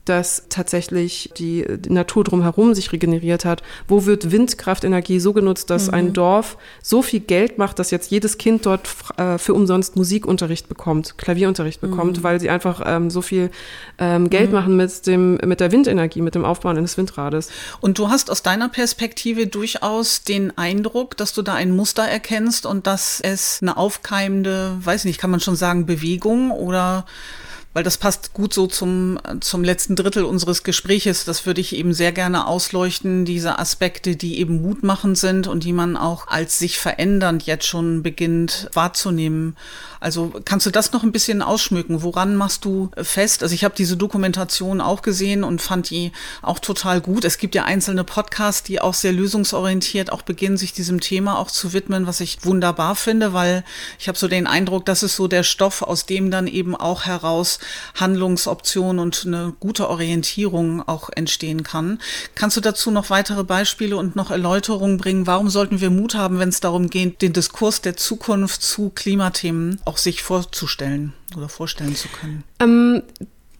[0.09, 3.63] dass tatsächlich die, die, Natur drumherum sich regeneriert hat?
[3.87, 5.93] Wo wird Windkraftenergie so genutzt, dass mhm.
[5.93, 10.69] ein Dorf so viel Geld macht, dass jetzt jedes Kind dort äh, für umsonst Musikunterricht
[10.69, 12.23] bekommt, Klavierunterricht bekommt, mhm.
[12.23, 13.49] weil sie einfach ähm, so viel
[13.97, 14.55] ähm, Geld mhm.
[14.55, 17.49] machen mit, dem, mit der Windenergie, mit dem Aufbauen eines Windrades.
[17.81, 22.65] Und du hast aus deiner Perspektive durchaus den Eindruck, dass du da ein Muster erkennst
[22.65, 27.05] und dass es eine aufkeimende, weiß nicht, kann man schon sagen, Bewegung oder
[27.77, 31.25] weil das passt gut so zum, zum letzten Drittel unseres Gespräches.
[31.25, 35.73] Das würde ich eben sehr gerne ausleuchten, diese Aspekte, die eben mutmachend sind und die
[35.73, 39.55] man auch als sich verändernd jetzt schon beginnt wahrzunehmen.
[39.99, 42.01] Also kannst du das noch ein bisschen ausschmücken?
[42.01, 43.43] Woran machst du fest?
[43.43, 46.11] Also ich habe diese Dokumentation auch gesehen und fand die
[46.41, 47.25] auch total gut.
[47.25, 51.51] Es gibt ja einzelne Podcasts, die auch sehr lösungsorientiert auch beginnen, sich diesem Thema auch
[51.51, 53.63] zu widmen, was ich wunderbar finde, weil
[53.99, 57.05] ich habe so den Eindruck, das ist so der Stoff, aus dem dann eben auch
[57.05, 57.59] heraus
[57.95, 61.99] Handlungsoptionen und eine gute Orientierung auch entstehen kann.
[62.35, 65.27] Kannst du dazu noch weitere Beispiele und noch Erläuterungen bringen?
[65.27, 69.79] Warum sollten wir Mut haben, wenn es darum geht, den Diskurs der Zukunft zu Klimathemen
[69.85, 72.43] auch sich vorzustellen oder vorstellen zu können?
[72.59, 73.03] Ähm,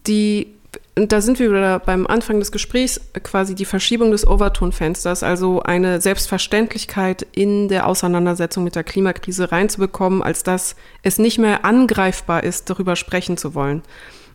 [0.06, 0.57] die
[0.98, 5.62] und da sind wir wieder beim Anfang des Gesprächs, quasi die Verschiebung des Overtonfensters, also
[5.62, 10.74] eine Selbstverständlichkeit in der Auseinandersetzung mit der Klimakrise reinzubekommen, als dass
[11.04, 13.82] es nicht mehr angreifbar ist, darüber sprechen zu wollen.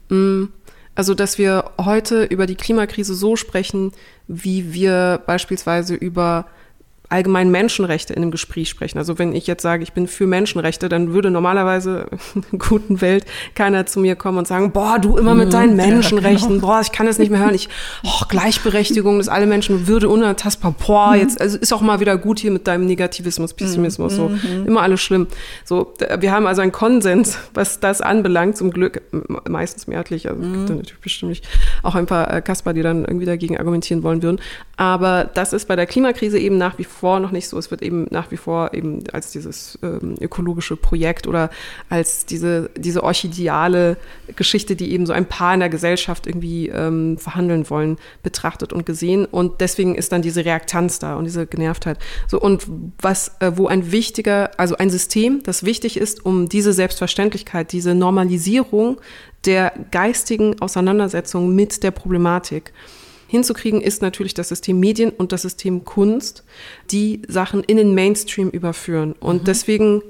[0.07, 0.45] Mm,
[0.95, 3.91] also, dass wir heute über die Klimakrise so sprechen,
[4.29, 6.45] wie wir beispielsweise über
[7.13, 8.97] allgemein Menschenrechte in einem Gespräch sprechen.
[8.97, 13.01] Also wenn ich jetzt sage, ich bin für Menschenrechte, dann würde normalerweise in einer guten
[13.01, 16.67] Welt keiner zu mir kommen und sagen, boah, du immer mit deinen Menschenrechten, genau.
[16.67, 17.53] boah, ich kann das nicht mehr hören.
[17.53, 17.69] Ich,
[18.03, 21.21] oh, Gleichberechtigung, dass alle Menschen Würde unantastbar, boah, mhm.
[21.21, 24.65] jetzt also ist auch mal wieder gut hier mit deinem Negativismus, Pessimismus, so mhm.
[24.65, 25.27] immer alles schlimm.
[25.65, 29.01] So, wir haben also einen Konsens, was das anbelangt, zum Glück
[29.47, 30.29] meistens mehrheitlich.
[30.29, 30.53] Also mhm.
[30.53, 31.41] gibt natürlich bestimmt
[31.83, 34.39] auch ein paar äh, Kasper, die dann irgendwie dagegen argumentieren wollen würden.
[34.77, 37.57] Aber das ist bei der Klimakrise eben nach wie vor noch nicht so.
[37.57, 41.49] Es wird eben nach wie vor eben als dieses ähm, ökologische Projekt oder
[41.89, 43.97] als diese, diese orchideale
[44.35, 48.85] Geschichte, die eben so ein Paar in der Gesellschaft irgendwie ähm, verhandeln wollen, betrachtet und
[48.85, 49.25] gesehen.
[49.25, 51.99] Und deswegen ist dann diese Reaktanz da und diese Genervtheit.
[52.27, 52.65] So, und
[52.99, 57.93] was, äh, wo ein wichtiger, also ein System, das wichtig ist, um diese Selbstverständlichkeit, diese
[57.95, 58.99] Normalisierung
[59.45, 62.71] der geistigen Auseinandersetzung mit der Problematik
[63.33, 66.43] hinzukriegen, ist natürlich das System Medien und das System Kunst,
[66.91, 69.13] die Sachen in den Mainstream überführen.
[69.19, 69.45] Und mhm.
[69.45, 70.03] deswegen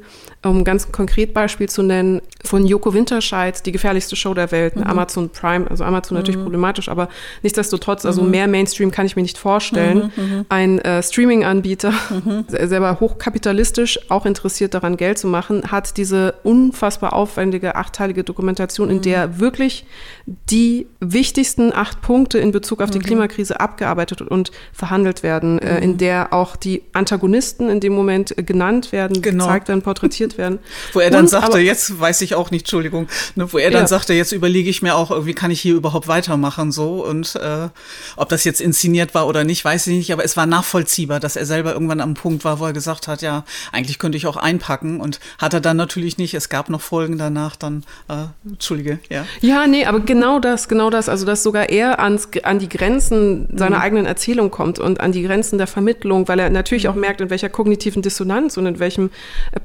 [0.44, 4.76] Um ein ganz konkret Beispiel zu nennen, von Joko Winterscheid, die gefährlichste Show der Welt,
[4.76, 4.84] mhm.
[4.84, 6.44] Amazon Prime, also Amazon natürlich mhm.
[6.44, 7.08] problematisch, aber
[7.42, 8.32] nichtsdestotrotz, also mhm.
[8.32, 10.12] mehr Mainstream kann ich mir nicht vorstellen.
[10.16, 10.46] Mhm, mhm.
[10.50, 11.94] Ein äh, Streaming-Anbieter,
[12.48, 19.02] selber hochkapitalistisch, auch interessiert daran, Geld zu machen, hat diese unfassbar aufwendige achteilige Dokumentation, in
[19.02, 19.86] der wirklich
[20.26, 25.98] die wichtigsten acht Punkte in Bezug auf die Klimakrise abgearbeitet und verhandelt werden, äh, in
[25.98, 29.46] der auch die Antagonisten in dem Moment äh, genannt werden, genau.
[29.46, 30.60] gezeigt werden, porträtiert werden.
[30.94, 33.84] Wo er dann und, sagte, jetzt weiß ich auch nicht, Entschuldigung, ne, wo er dann
[33.84, 33.88] ja.
[33.88, 37.70] sagte, jetzt überlege ich mir auch, wie kann ich hier überhaupt weitermachen so und äh,
[38.16, 41.36] ob das jetzt inszeniert war oder nicht, weiß ich nicht, aber es war nachvollziehbar, dass
[41.36, 44.38] er selber irgendwann am Punkt war, wo er gesagt hat, ja, eigentlich könnte ich auch
[44.38, 46.34] einpacken und hat er dann natürlich nicht.
[46.34, 49.26] Es gab noch Folgen danach, dann, äh, Entschuldige, ja.
[49.42, 53.48] Ja, nee, aber genau das, genau das, also dass sogar er ans, an die Grenzen
[53.56, 53.82] seiner mhm.
[53.82, 57.02] eigenen Erzählung kommt und an die Grenzen der Vermittlung, weil er natürlich auch mhm.
[57.02, 59.10] merkt, in welcher kognitiven Dissonanz und in welchem
[59.52, 59.60] äh,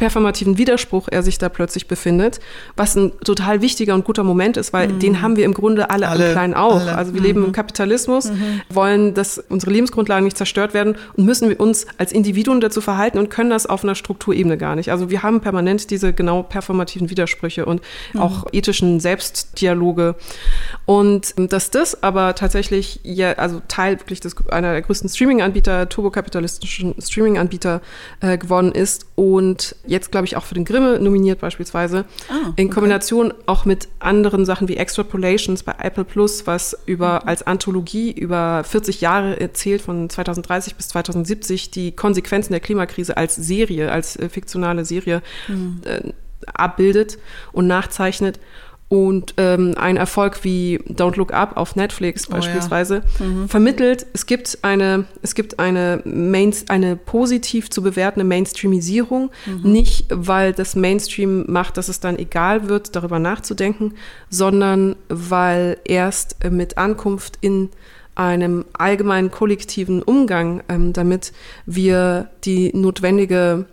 [0.58, 2.40] Widerspruch er sich da plötzlich befindet,
[2.76, 4.98] was ein total wichtiger und guter Moment ist, weil mhm.
[4.98, 6.80] den haben wir im Grunde alle, alle am Kleinen auch.
[6.80, 6.96] Alle.
[6.96, 7.26] Also wir mhm.
[7.26, 8.60] leben im Kapitalismus, mhm.
[8.68, 13.18] wollen, dass unsere Lebensgrundlagen nicht zerstört werden und müssen wir uns als Individuen dazu verhalten
[13.18, 14.90] und können das auf einer Strukturebene gar nicht.
[14.90, 17.82] Also wir haben permanent diese genau performativen Widersprüche und
[18.12, 18.20] mhm.
[18.20, 20.16] auch ethischen Selbstdialoge.
[20.84, 26.94] Und dass das aber tatsächlich ja, also Teil wirklich des, einer der größten Streaming-Anbieter, turbokapitalistischen
[27.00, 27.80] Streaming-Anbieter
[28.20, 32.04] äh, geworden ist und jetzt, glaube ich, auch für den Grimme nominiert beispielsweise.
[32.28, 37.28] Ah, in Kombination auch mit anderen Sachen wie Extrapolations bei Apple Plus, was über mhm.
[37.28, 43.36] als Anthologie über 40 Jahre erzählt, von 2030 bis 2070, die Konsequenzen der Klimakrise als
[43.36, 45.80] Serie, als äh, fiktionale Serie mhm.
[45.84, 46.12] äh,
[46.46, 47.18] abbildet
[47.52, 48.40] und nachzeichnet.
[48.88, 53.26] Und ähm, ein Erfolg wie Don't Look Up auf Netflix beispielsweise oh, ja.
[53.28, 53.48] mhm.
[53.48, 59.70] vermittelt, es gibt eine, es gibt eine, Main, eine positiv zu bewertende Mainstreamisierung, mhm.
[59.70, 63.92] nicht weil das Mainstream macht, dass es dann egal wird, darüber nachzudenken,
[64.30, 67.68] sondern weil erst mit Ankunft in
[68.14, 71.32] einem allgemeinen kollektiven Umgang ähm, damit
[71.66, 73.66] wir die notwendige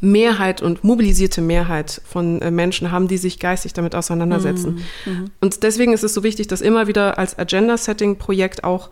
[0.00, 4.82] Mehrheit und mobilisierte Mehrheit von äh, Menschen haben, die sich geistig damit auseinandersetzen.
[5.04, 5.12] Mhm.
[5.12, 5.30] mhm.
[5.40, 8.90] Und deswegen ist es so wichtig, das immer wieder als Agenda-Setting-Projekt auch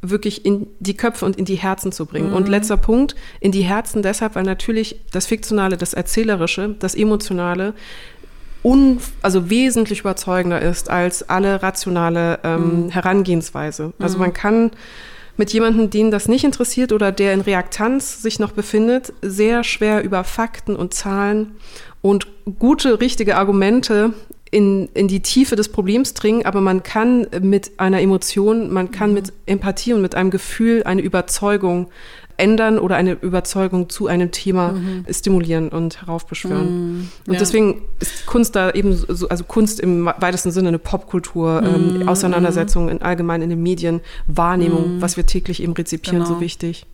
[0.00, 2.30] wirklich in die Köpfe und in die Herzen zu bringen.
[2.30, 2.36] Mhm.
[2.36, 7.74] Und letzter Punkt, in die Herzen deshalb, weil natürlich das Fiktionale, das Erzählerische, das Emotionale
[8.62, 12.90] un, also wesentlich überzeugender ist als alle rationale ähm, mhm.
[12.90, 13.92] Herangehensweise.
[13.98, 14.70] Also man kann
[15.38, 20.02] mit jemandem, den das nicht interessiert oder der in Reaktanz sich noch befindet, sehr schwer
[20.02, 21.56] über Fakten und Zahlen
[22.02, 22.26] und
[22.58, 24.12] gute, richtige Argumente
[24.50, 29.10] in, in die Tiefe des Problems dringen, aber man kann mit einer Emotion, man kann
[29.10, 29.14] mhm.
[29.14, 31.88] mit Empathie und mit einem Gefühl eine Überzeugung
[32.38, 35.04] ändern oder eine Überzeugung zu einem Thema mhm.
[35.10, 36.70] stimulieren und heraufbeschwören.
[36.70, 37.08] Mhm.
[37.26, 37.38] Und ja.
[37.38, 42.08] deswegen ist Kunst da eben so, also Kunst im weitesten Sinne eine Popkultur, ähm, mhm.
[42.08, 45.02] Auseinandersetzung in allgemein in den Medien, Wahrnehmung, mhm.
[45.02, 46.34] was wir täglich eben rezipieren, genau.
[46.36, 46.86] so wichtig.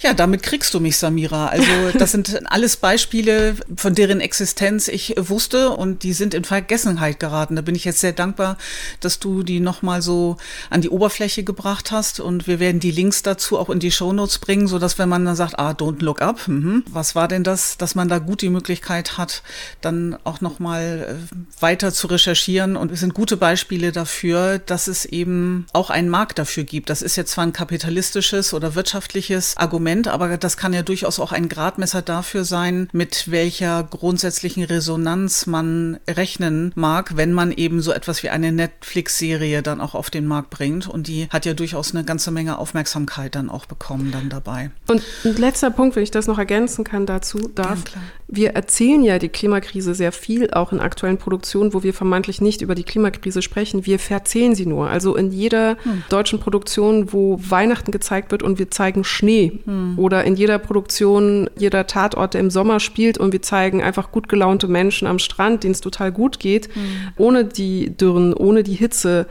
[0.00, 1.46] Ja, damit kriegst du mich, Samira.
[1.46, 1.66] Also
[1.98, 7.56] das sind alles Beispiele, von deren Existenz ich wusste und die sind in Vergessenheit geraten.
[7.56, 8.58] Da bin ich jetzt sehr dankbar,
[9.00, 10.36] dass du die nochmal so
[10.70, 14.38] an die Oberfläche gebracht hast und wir werden die Links dazu auch in die Shownotes
[14.38, 16.84] bringen, so dass wenn man dann sagt, ah, don't look up, mhm.
[16.90, 19.42] was war denn das, dass man da gut die Möglichkeit hat,
[19.80, 25.04] dann auch nochmal äh, weiter zu recherchieren und es sind gute Beispiele dafür, dass es
[25.04, 26.90] eben auch einen Markt dafür gibt.
[26.90, 31.20] Das ist jetzt zwar ein kapitalistisches oder wirtschaftliches Argument, Argument, aber das kann ja durchaus
[31.20, 37.80] auch ein Gradmesser dafür sein, mit welcher grundsätzlichen Resonanz man rechnen mag, wenn man eben
[37.80, 40.88] so etwas wie eine Netflix-Serie dann auch auf den Markt bringt.
[40.88, 44.70] Und die hat ja durchaus eine ganze Menge Aufmerksamkeit dann auch bekommen dann dabei.
[44.88, 47.84] Und ein letzter Punkt, wenn ich das noch ergänzen kann dazu, darf.
[47.94, 52.40] Ja, wir erzählen ja die Klimakrise sehr viel, auch in aktuellen Produktionen, wo wir vermeintlich
[52.40, 53.86] nicht über die Klimakrise sprechen.
[53.86, 54.90] Wir verzählen sie nur.
[54.90, 56.02] Also in jeder hm.
[56.08, 59.98] deutschen Produktion, wo Weihnachten gezeigt wird und wir zeigen Schnee, hm Mhm.
[59.98, 64.28] Oder in jeder Produktion, jeder Tatort, der im Sommer spielt und wir zeigen einfach gut
[64.28, 67.12] gelaunte Menschen am Strand, denen es total gut geht, mhm.
[67.16, 69.26] ohne die Dürren, ohne die Hitze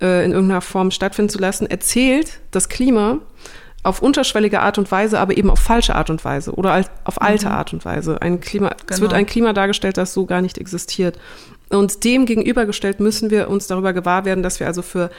[0.00, 3.18] äh, in irgendeiner Form stattfinden zu lassen, erzählt das Klima
[3.82, 7.46] auf unterschwellige Art und Weise, aber eben auf falsche Art und Weise oder auf alte
[7.46, 7.52] mhm.
[7.52, 8.20] Art und Weise.
[8.20, 8.82] Ein Klima, genau.
[8.88, 9.20] Es wird genau.
[9.20, 11.18] ein Klima dargestellt, das so gar nicht existiert.
[11.68, 15.10] Und dem gegenübergestellt müssen wir uns darüber gewahr werden, dass wir also für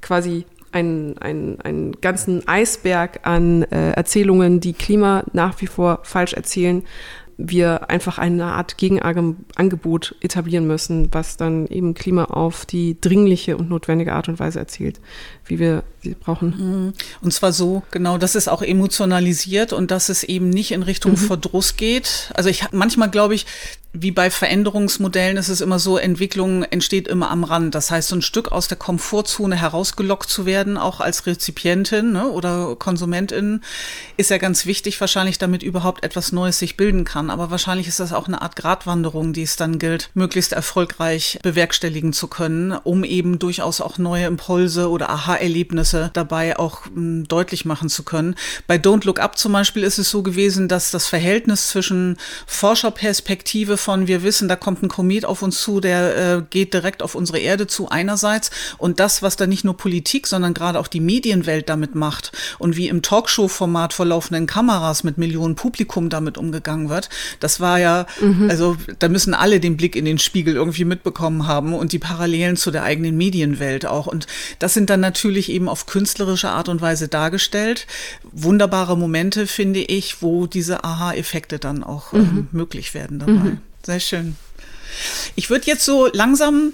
[0.00, 6.32] quasi einen, einen, einen ganzen Eisberg an äh, Erzählungen, die Klima nach wie vor falsch
[6.32, 6.82] erzählen,
[7.42, 13.70] wir einfach eine Art Gegenangebot etablieren müssen, was dann eben Klima auf die dringliche und
[13.70, 15.00] notwendige Art und Weise erzielt,
[15.46, 16.54] wie wir sie brauchen.
[16.58, 16.92] Mhm.
[17.22, 21.12] Und zwar so, genau, dass es auch emotionalisiert und dass es eben nicht in Richtung
[21.12, 21.16] mhm.
[21.16, 22.30] Verdruss geht.
[22.34, 23.46] Also ich manchmal glaube ich,
[23.92, 27.74] wie bei Veränderungsmodellen ist es immer so, Entwicklung entsteht immer am Rand.
[27.74, 32.28] Das heißt, so ein Stück aus der Komfortzone herausgelockt zu werden, auch als Rezipientin ne,
[32.28, 33.62] oder Konsumentin,
[34.16, 37.30] ist ja ganz wichtig wahrscheinlich, damit überhaupt etwas Neues sich bilden kann.
[37.30, 42.12] Aber wahrscheinlich ist das auch eine Art Gratwanderung, die es dann gilt, möglichst erfolgreich bewerkstelligen
[42.12, 47.64] zu können, um eben durchaus auch neue Impulse oder Aha-Erlebnisse dabei auch m, hm, deutlich
[47.64, 48.36] machen zu können.
[48.68, 53.79] Bei Don't Look Up zum Beispiel ist es so gewesen, dass das Verhältnis zwischen Forscherperspektive
[53.80, 57.14] von, wir wissen, da kommt ein Komet auf uns zu, der äh, geht direkt auf
[57.14, 61.00] unsere Erde zu einerseits und das, was da nicht nur Politik, sondern gerade auch die
[61.00, 66.88] Medienwelt damit macht und wie im Talkshow-Format vor laufenden Kameras mit Millionen Publikum damit umgegangen
[66.88, 67.08] wird,
[67.40, 68.48] das war ja, mhm.
[68.50, 72.56] also da müssen alle den Blick in den Spiegel irgendwie mitbekommen haben und die Parallelen
[72.56, 74.06] zu der eigenen Medienwelt auch.
[74.06, 74.26] Und
[74.58, 77.86] das sind dann natürlich eben auf künstlerische Art und Weise dargestellt.
[78.32, 82.48] Wunderbare Momente, finde ich, wo diese Aha-Effekte dann auch ähm, mhm.
[82.52, 83.32] möglich werden dabei.
[83.32, 83.58] Mhm.
[83.84, 84.36] Sehr schön.
[85.36, 86.72] Ich würde jetzt so langsam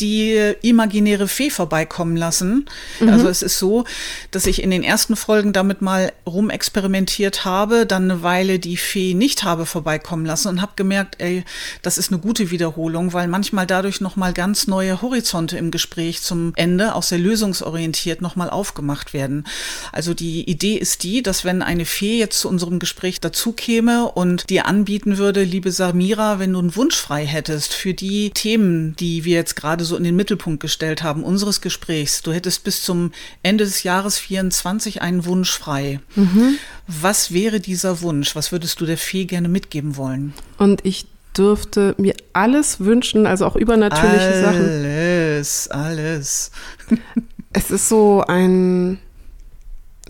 [0.00, 2.66] die imaginäre Fee vorbeikommen lassen.
[3.00, 3.08] Mhm.
[3.08, 3.84] Also es ist so,
[4.30, 9.14] dass ich in den ersten Folgen damit mal rumexperimentiert habe, dann eine Weile die Fee
[9.14, 11.44] nicht habe vorbeikommen lassen und habe gemerkt, ey,
[11.82, 16.22] das ist eine gute Wiederholung, weil manchmal dadurch noch mal ganz neue Horizonte im Gespräch
[16.22, 19.46] zum Ende, auch sehr lösungsorientiert, noch mal aufgemacht werden.
[19.92, 24.10] Also die Idee ist die, dass wenn eine Fee jetzt zu unserem Gespräch dazu käme
[24.10, 28.94] und dir anbieten würde, liebe Samira, wenn du einen Wunsch frei hättest für die Themen,
[28.96, 32.22] die wir jetzt gerade gerade so in den Mittelpunkt gestellt haben, unseres Gesprächs.
[32.22, 33.12] Du hättest bis zum
[33.44, 36.00] Ende des Jahres 24 einen Wunsch frei.
[36.16, 36.58] Mhm.
[36.88, 38.34] Was wäre dieser Wunsch?
[38.34, 40.34] Was würdest du der Fee gerne mitgeben wollen?
[40.58, 41.06] Und ich
[41.36, 44.62] dürfte mir alles wünschen, also auch übernatürliche alles, Sachen.
[44.64, 46.50] Alles, alles.
[47.52, 48.98] es ist so ein,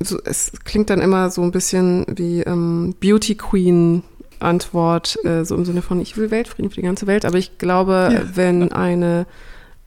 [0.02, 4.02] so, es klingt dann immer so ein bisschen wie ähm, Beauty Queen
[4.40, 7.58] Antwort, äh, so im Sinne von, ich will Weltfrieden für die ganze Welt, aber ich
[7.58, 8.22] glaube, ja.
[8.34, 9.26] wenn eine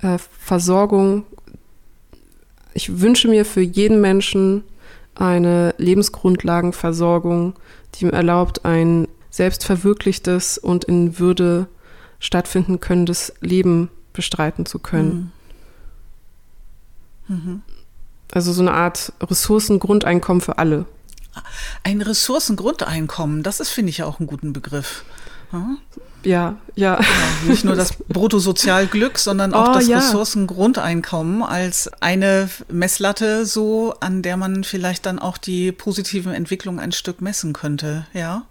[0.01, 1.25] äh, Versorgung.
[2.73, 4.63] Ich wünsche mir für jeden Menschen
[5.15, 7.53] eine Lebensgrundlagenversorgung,
[7.93, 11.67] die ihm erlaubt, ein selbstverwirklichtes und in Würde
[12.19, 15.31] stattfinden könnendes Leben bestreiten zu können.
[17.27, 17.35] Mhm.
[17.35, 17.61] Mhm.
[18.33, 20.85] Also so eine Art Ressourcengrundeinkommen für alle.
[21.83, 25.05] Ein Ressourcengrundeinkommen, das ist, finde ich, auch einen guten Begriff.
[25.51, 25.77] Hm?
[26.23, 26.95] Ja, ja.
[26.95, 27.51] Genau.
[27.51, 29.97] Nicht nur das Bruttosozialglück, sondern auch oh, das ja.
[29.97, 36.91] Ressourcengrundeinkommen als eine Messlatte, so an der man vielleicht dann auch die positiven Entwicklungen ein
[36.91, 38.05] Stück messen könnte.
[38.13, 38.43] Ja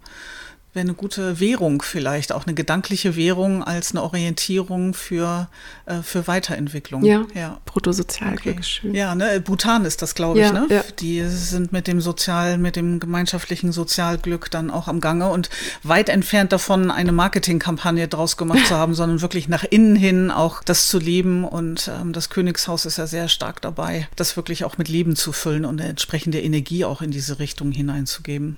[0.73, 5.49] wäre eine gute Währung vielleicht, auch eine gedankliche Währung als eine Orientierung für,
[5.85, 7.03] äh, für Weiterentwicklung.
[7.03, 7.59] Ja, ja.
[7.65, 8.63] Bruttosozialglück, okay.
[8.63, 8.95] schön.
[8.95, 10.67] Ja, ne, Bhutan ist das, glaube ich, ne?
[10.69, 10.83] Ja.
[10.99, 15.49] Die sind mit dem Sozial, mit dem gemeinschaftlichen Sozialglück dann auch am Gange und
[15.83, 20.63] weit entfernt davon, eine Marketingkampagne draus gemacht zu haben, sondern wirklich nach innen hin auch
[20.63, 24.77] das zu leben und ähm, das Königshaus ist ja sehr stark dabei, das wirklich auch
[24.77, 28.55] mit Leben zu füllen und eine entsprechende Energie auch in diese Richtung hineinzugeben.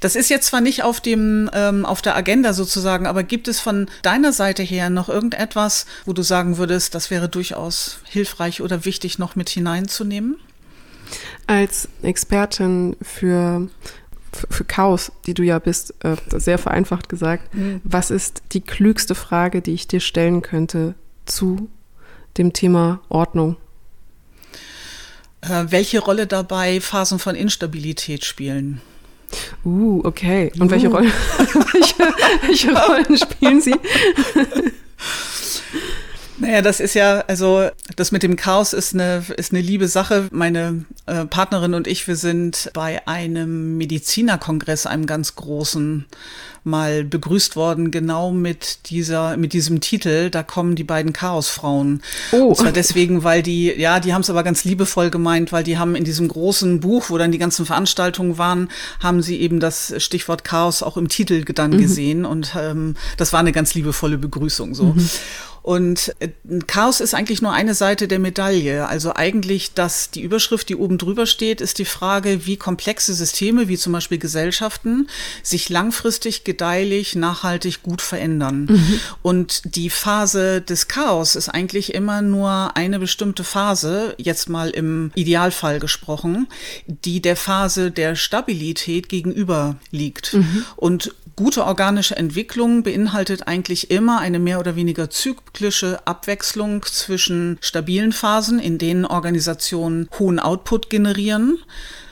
[0.00, 3.60] Das ist jetzt zwar nicht auf dem ähm, auf der Agenda sozusagen, aber gibt es
[3.60, 8.84] von deiner Seite her noch irgendetwas, wo du sagen würdest, das wäre durchaus hilfreich oder
[8.84, 10.36] wichtig noch mit hineinzunehmen?
[11.46, 13.68] Als Expertin für
[14.50, 17.80] für Chaos, die du ja bist, äh, sehr vereinfacht gesagt, mhm.
[17.82, 21.68] was ist die klügste Frage, die ich dir stellen könnte zu
[22.36, 23.56] dem Thema Ordnung?
[25.40, 28.80] Äh, welche Rolle dabei Phasen von Instabilität spielen?
[29.64, 30.52] Uh, okay.
[30.58, 30.70] Und uh.
[30.70, 31.10] welche, Rolle,
[31.72, 31.94] welche,
[32.46, 33.74] welche Rollen spielen Sie?
[36.40, 40.28] Naja, das ist ja, also das mit dem Chaos ist eine, ist eine liebe Sache.
[40.30, 46.06] Meine äh, Partnerin und ich, wir sind bei einem Medizinerkongress, einem ganz großen,
[46.68, 50.30] mal begrüßt worden, genau mit dieser, mit diesem Titel.
[50.30, 52.02] Da kommen die beiden Chaosfrauen.
[52.32, 52.48] Oh.
[52.48, 55.78] Und zwar deswegen, weil die, ja, die haben es aber ganz liebevoll gemeint, weil die
[55.78, 58.68] haben in diesem großen Buch, wo dann die ganzen Veranstaltungen waren,
[59.00, 61.78] haben sie eben das Stichwort Chaos auch im Titel dann mhm.
[61.78, 62.24] gesehen.
[62.24, 64.84] Und ähm, das war eine ganz liebevolle Begrüßung so.
[64.84, 65.08] Mhm.
[65.68, 66.30] Und äh,
[66.66, 68.88] Chaos ist eigentlich nur eine Seite der Medaille.
[68.88, 73.68] Also eigentlich, dass die Überschrift, die oben drüber steht, ist die Frage, wie komplexe Systeme,
[73.68, 75.08] wie zum Beispiel Gesellschaften,
[75.42, 78.66] sich langfristig gedeihlich, nachhaltig, gut verändern.
[78.68, 79.00] Mhm.
[79.22, 85.12] Und die Phase des Chaos ist eigentlich immer nur eine bestimmte Phase, jetzt mal im
[85.14, 86.48] Idealfall gesprochen,
[86.86, 90.34] die der Phase der Stabilität gegenüber liegt.
[90.34, 90.64] Mhm.
[90.74, 98.10] Und gute organische Entwicklung beinhaltet eigentlich immer eine mehr oder weniger zyklische Abwechslung zwischen stabilen
[98.10, 101.58] Phasen, in denen Organisationen hohen Output generieren,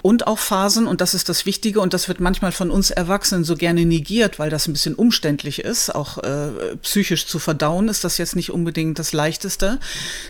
[0.03, 3.45] und auch Phasen, und das ist das Wichtige, und das wird manchmal von uns Erwachsenen
[3.45, 8.05] so gerne negiert, weil das ein bisschen umständlich ist, auch äh, psychisch zu verdauen, ist
[8.05, 9.79] das jetzt nicht unbedingt das Leichteste,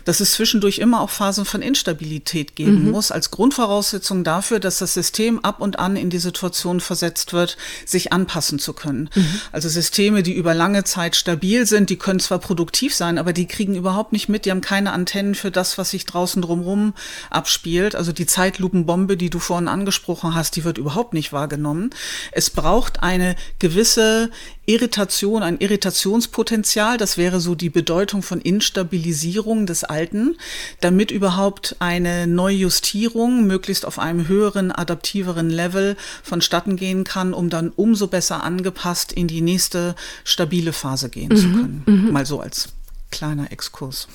[0.05, 2.91] dass es zwischendurch immer auch Phasen von Instabilität geben mhm.
[2.91, 7.57] muss, als Grundvoraussetzung dafür, dass das System ab und an in die Situation versetzt wird,
[7.85, 9.09] sich anpassen zu können.
[9.13, 9.41] Mhm.
[9.51, 13.47] Also Systeme, die über lange Zeit stabil sind, die können zwar produktiv sein, aber die
[13.47, 16.93] kriegen überhaupt nicht mit, die haben keine Antennen für das, was sich draußen drumherum
[17.29, 17.95] abspielt.
[17.95, 21.91] Also die Zeitlupenbombe, die du vorhin angesprochen hast, die wird überhaupt nicht wahrgenommen.
[22.31, 24.31] Es braucht eine gewisse
[24.65, 30.35] Irritation, ein Irritationspotenzial, das wäre so die Bedeutung von Instabilisierung des Alten,
[30.81, 37.69] damit überhaupt eine Neujustierung möglichst auf einem höheren, adaptiveren Level vonstatten gehen kann, um dann
[37.69, 39.95] umso besser angepasst in die nächste
[40.25, 41.83] stabile Phase gehen mhm, zu können.
[41.85, 42.11] Mhm.
[42.11, 42.69] Mal so als
[43.09, 44.07] kleiner Exkurs.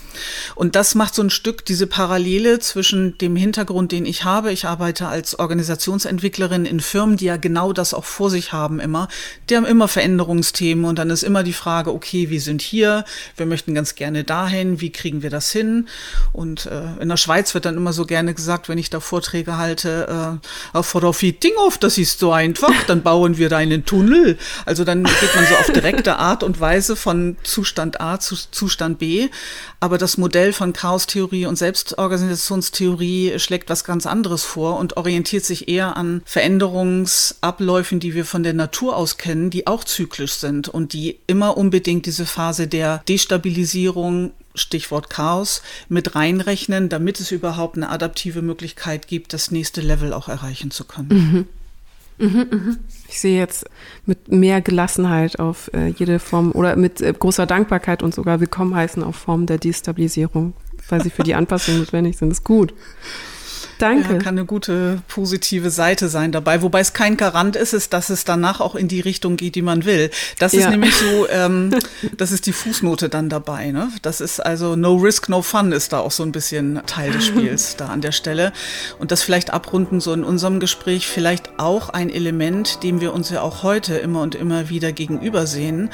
[0.55, 4.53] Und das macht so ein Stück diese Parallele zwischen dem Hintergrund, den ich habe.
[4.53, 9.09] Ich arbeite als Organisationsentwicklerin in Firmen, die ja genau das auch vor sich haben immer.
[9.49, 13.05] Die haben immer Veränderungsthemen und dann ist immer die Frage, okay, wir sind hier,
[13.37, 15.89] wir möchten ganz gerne dahin, wie kriegen wir das hin?
[16.33, 19.57] Und äh, in der Schweiz wird dann immer so gerne gesagt, wenn ich da Vorträge
[19.57, 20.39] halte,
[20.75, 24.39] äh, auf Dinghof, das ist so einfach, dann bauen wir da einen Tunnel.
[24.67, 28.82] Also dann geht man so auf direkte Art und Weise von Zustand A zu Zustand
[28.83, 29.29] Zustand B.
[29.81, 35.69] Aber das Modell von Chaostheorie und Selbstorganisationstheorie schlägt was ganz anderes vor und orientiert sich
[35.69, 40.93] eher an Veränderungsabläufen, die wir von der Natur aus kennen, die auch zyklisch sind und
[40.93, 47.89] die immer unbedingt diese Phase der Destabilisierung Stichwort Chaos mit reinrechnen, damit es überhaupt eine
[47.89, 51.09] adaptive Möglichkeit gibt, das nächste Level auch erreichen zu können.
[51.09, 51.47] Mhm.
[53.09, 53.67] Ich sehe jetzt
[54.07, 58.75] mit mehr Gelassenheit auf äh, jede Form oder mit äh, großer Dankbarkeit und sogar willkommen
[58.75, 60.55] heißen auf Formen der Destabilisierung,
[60.89, 62.31] weil sie für die Anpassung notwendig sind.
[62.31, 62.75] Das ist gut.
[63.83, 64.13] Danke.
[64.13, 66.63] Ja, kann eine gute positive Seite sein dabei.
[66.63, 69.63] Wobei es kein Garant ist, ist, dass es danach auch in die Richtung geht, die
[69.63, 70.13] man will.
[70.39, 70.71] Das ist ja.
[70.71, 71.75] nämlich so, ähm,
[72.17, 73.73] das ist die Fußnote dann dabei.
[73.73, 73.89] Ne?
[74.03, 77.27] Das ist also No Risk, No Fun ist da auch so ein bisschen Teil des
[77.27, 78.53] Spiels da an der Stelle.
[79.01, 83.31] Und das vielleicht abrunden so in unserem Gespräch vielleicht auch ein Element, dem wir uns
[83.31, 85.91] ja auch heute immer und immer wieder gegenüber sehen,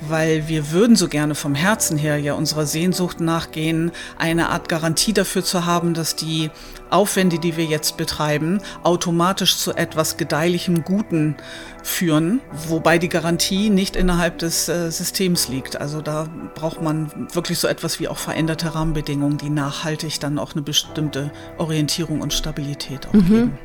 [0.00, 5.12] weil wir würden so gerne vom Herzen her ja unserer Sehnsucht nachgehen, eine Art Garantie
[5.12, 6.50] dafür zu haben, dass die
[6.90, 11.36] Aufwände, die wir jetzt betreiben, automatisch zu etwas gedeihlichem Guten
[11.82, 15.80] führen, wobei die Garantie nicht innerhalb des äh, Systems liegt.
[15.80, 20.52] Also da braucht man wirklich so etwas wie auch veränderte Rahmenbedingungen, die nachhaltig dann auch
[20.52, 23.28] eine bestimmte Orientierung und Stabilität auch mhm.
[23.28, 23.58] geben.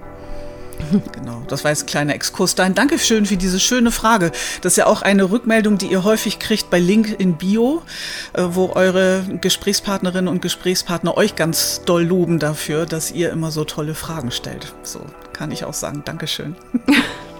[1.13, 2.75] Genau, das war jetzt ein kleiner Exkurs dahin.
[2.75, 4.31] Dankeschön für diese schöne Frage.
[4.61, 7.81] Das ist ja auch eine Rückmeldung, die ihr häufig kriegt bei Link in Bio,
[8.33, 13.63] äh, wo eure Gesprächspartnerinnen und Gesprächspartner euch ganz doll loben dafür, dass ihr immer so
[13.63, 14.73] tolle Fragen stellt.
[14.83, 15.01] So
[15.33, 16.03] kann ich auch sagen.
[16.05, 16.55] Dankeschön.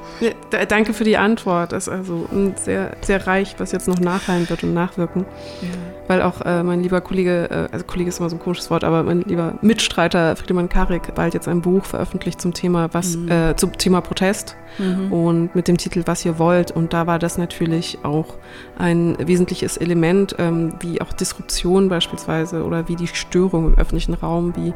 [0.67, 1.71] Danke für die Antwort.
[1.71, 5.25] Das ist also sehr, sehr reich, was jetzt noch nachhallen wird und nachwirken.
[5.61, 5.67] Ja.
[6.07, 8.83] Weil auch äh, mein lieber Kollege, äh, also Kollege ist immer so ein komisches Wort,
[8.83, 13.31] aber mein lieber Mitstreiter Friedemann Karik bald jetzt ein Buch veröffentlicht zum Thema, was, mhm.
[13.31, 15.11] äh, zum Thema Protest mhm.
[15.11, 16.71] und mit dem Titel Was ihr wollt.
[16.71, 18.35] Und da war das natürlich auch
[18.77, 24.53] ein wesentliches Element, ähm, wie auch Disruption beispielsweise oder wie die Störung im öffentlichen Raum,
[24.55, 24.73] wie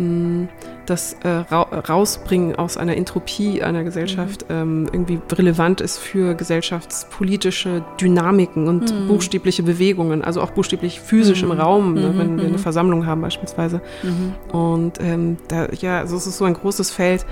[0.00, 0.48] mh,
[0.86, 4.54] das äh, ra Rausbringen aus einer Entropie einer Gesellschaft mhm.
[4.54, 9.08] ähm, irgendwie relevant ist für gesellschaftspolitische Dynamiken und mhm.
[9.08, 11.52] buchstäbliche Bewegungen, also auch buchstäblich physisch mhm.
[11.52, 12.58] im Raum, ne, wenn wir eine mhm.
[12.58, 13.80] Versammlung haben beispielsweise.
[14.02, 14.56] Mhm.
[14.56, 17.24] Und ähm, da, ja, also es ist so ein großes Feld,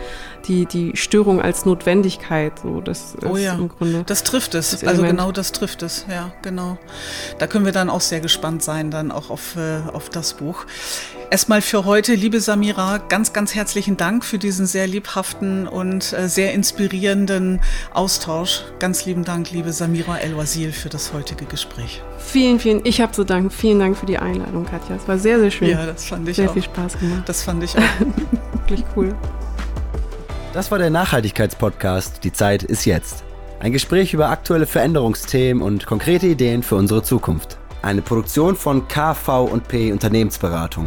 [0.47, 1.67] die, die Störung als
[2.01, 3.55] Notwendigkeit, so das oh ja.
[3.55, 4.03] im Grunde.
[4.07, 6.79] Das trifft es, also genau das trifft es, ja, genau.
[7.39, 10.65] Da können wir dann auch sehr gespannt sein, dann auch auf, äh, auf das Buch.
[11.31, 16.29] Erstmal für heute, liebe Samira, ganz, ganz herzlichen Dank für diesen sehr lebhaften und äh,
[16.29, 17.61] sehr inspirierenden
[17.93, 18.65] Austausch.
[18.79, 22.03] Ganz lieben Dank, liebe Samira El-Wazil, für das heutige Gespräch.
[22.19, 23.51] Vielen, vielen, ich habe zu danken.
[23.51, 24.97] Vielen Dank für die Einladung, Katja.
[24.97, 25.69] Es war sehr, sehr schön.
[25.69, 26.55] Ja, das fand ich sehr auch.
[26.55, 27.23] Sehr viel Spaß gemacht.
[27.27, 27.83] Das fand ich auch.
[28.53, 29.15] Wirklich cool.
[30.53, 33.23] Das war der Nachhaltigkeitspodcast Die Zeit ist jetzt.
[33.61, 37.57] Ein Gespräch über aktuelle Veränderungsthemen und konkrete Ideen für unsere Zukunft.
[37.83, 40.87] Eine Produktion von KV und P Unternehmensberatung.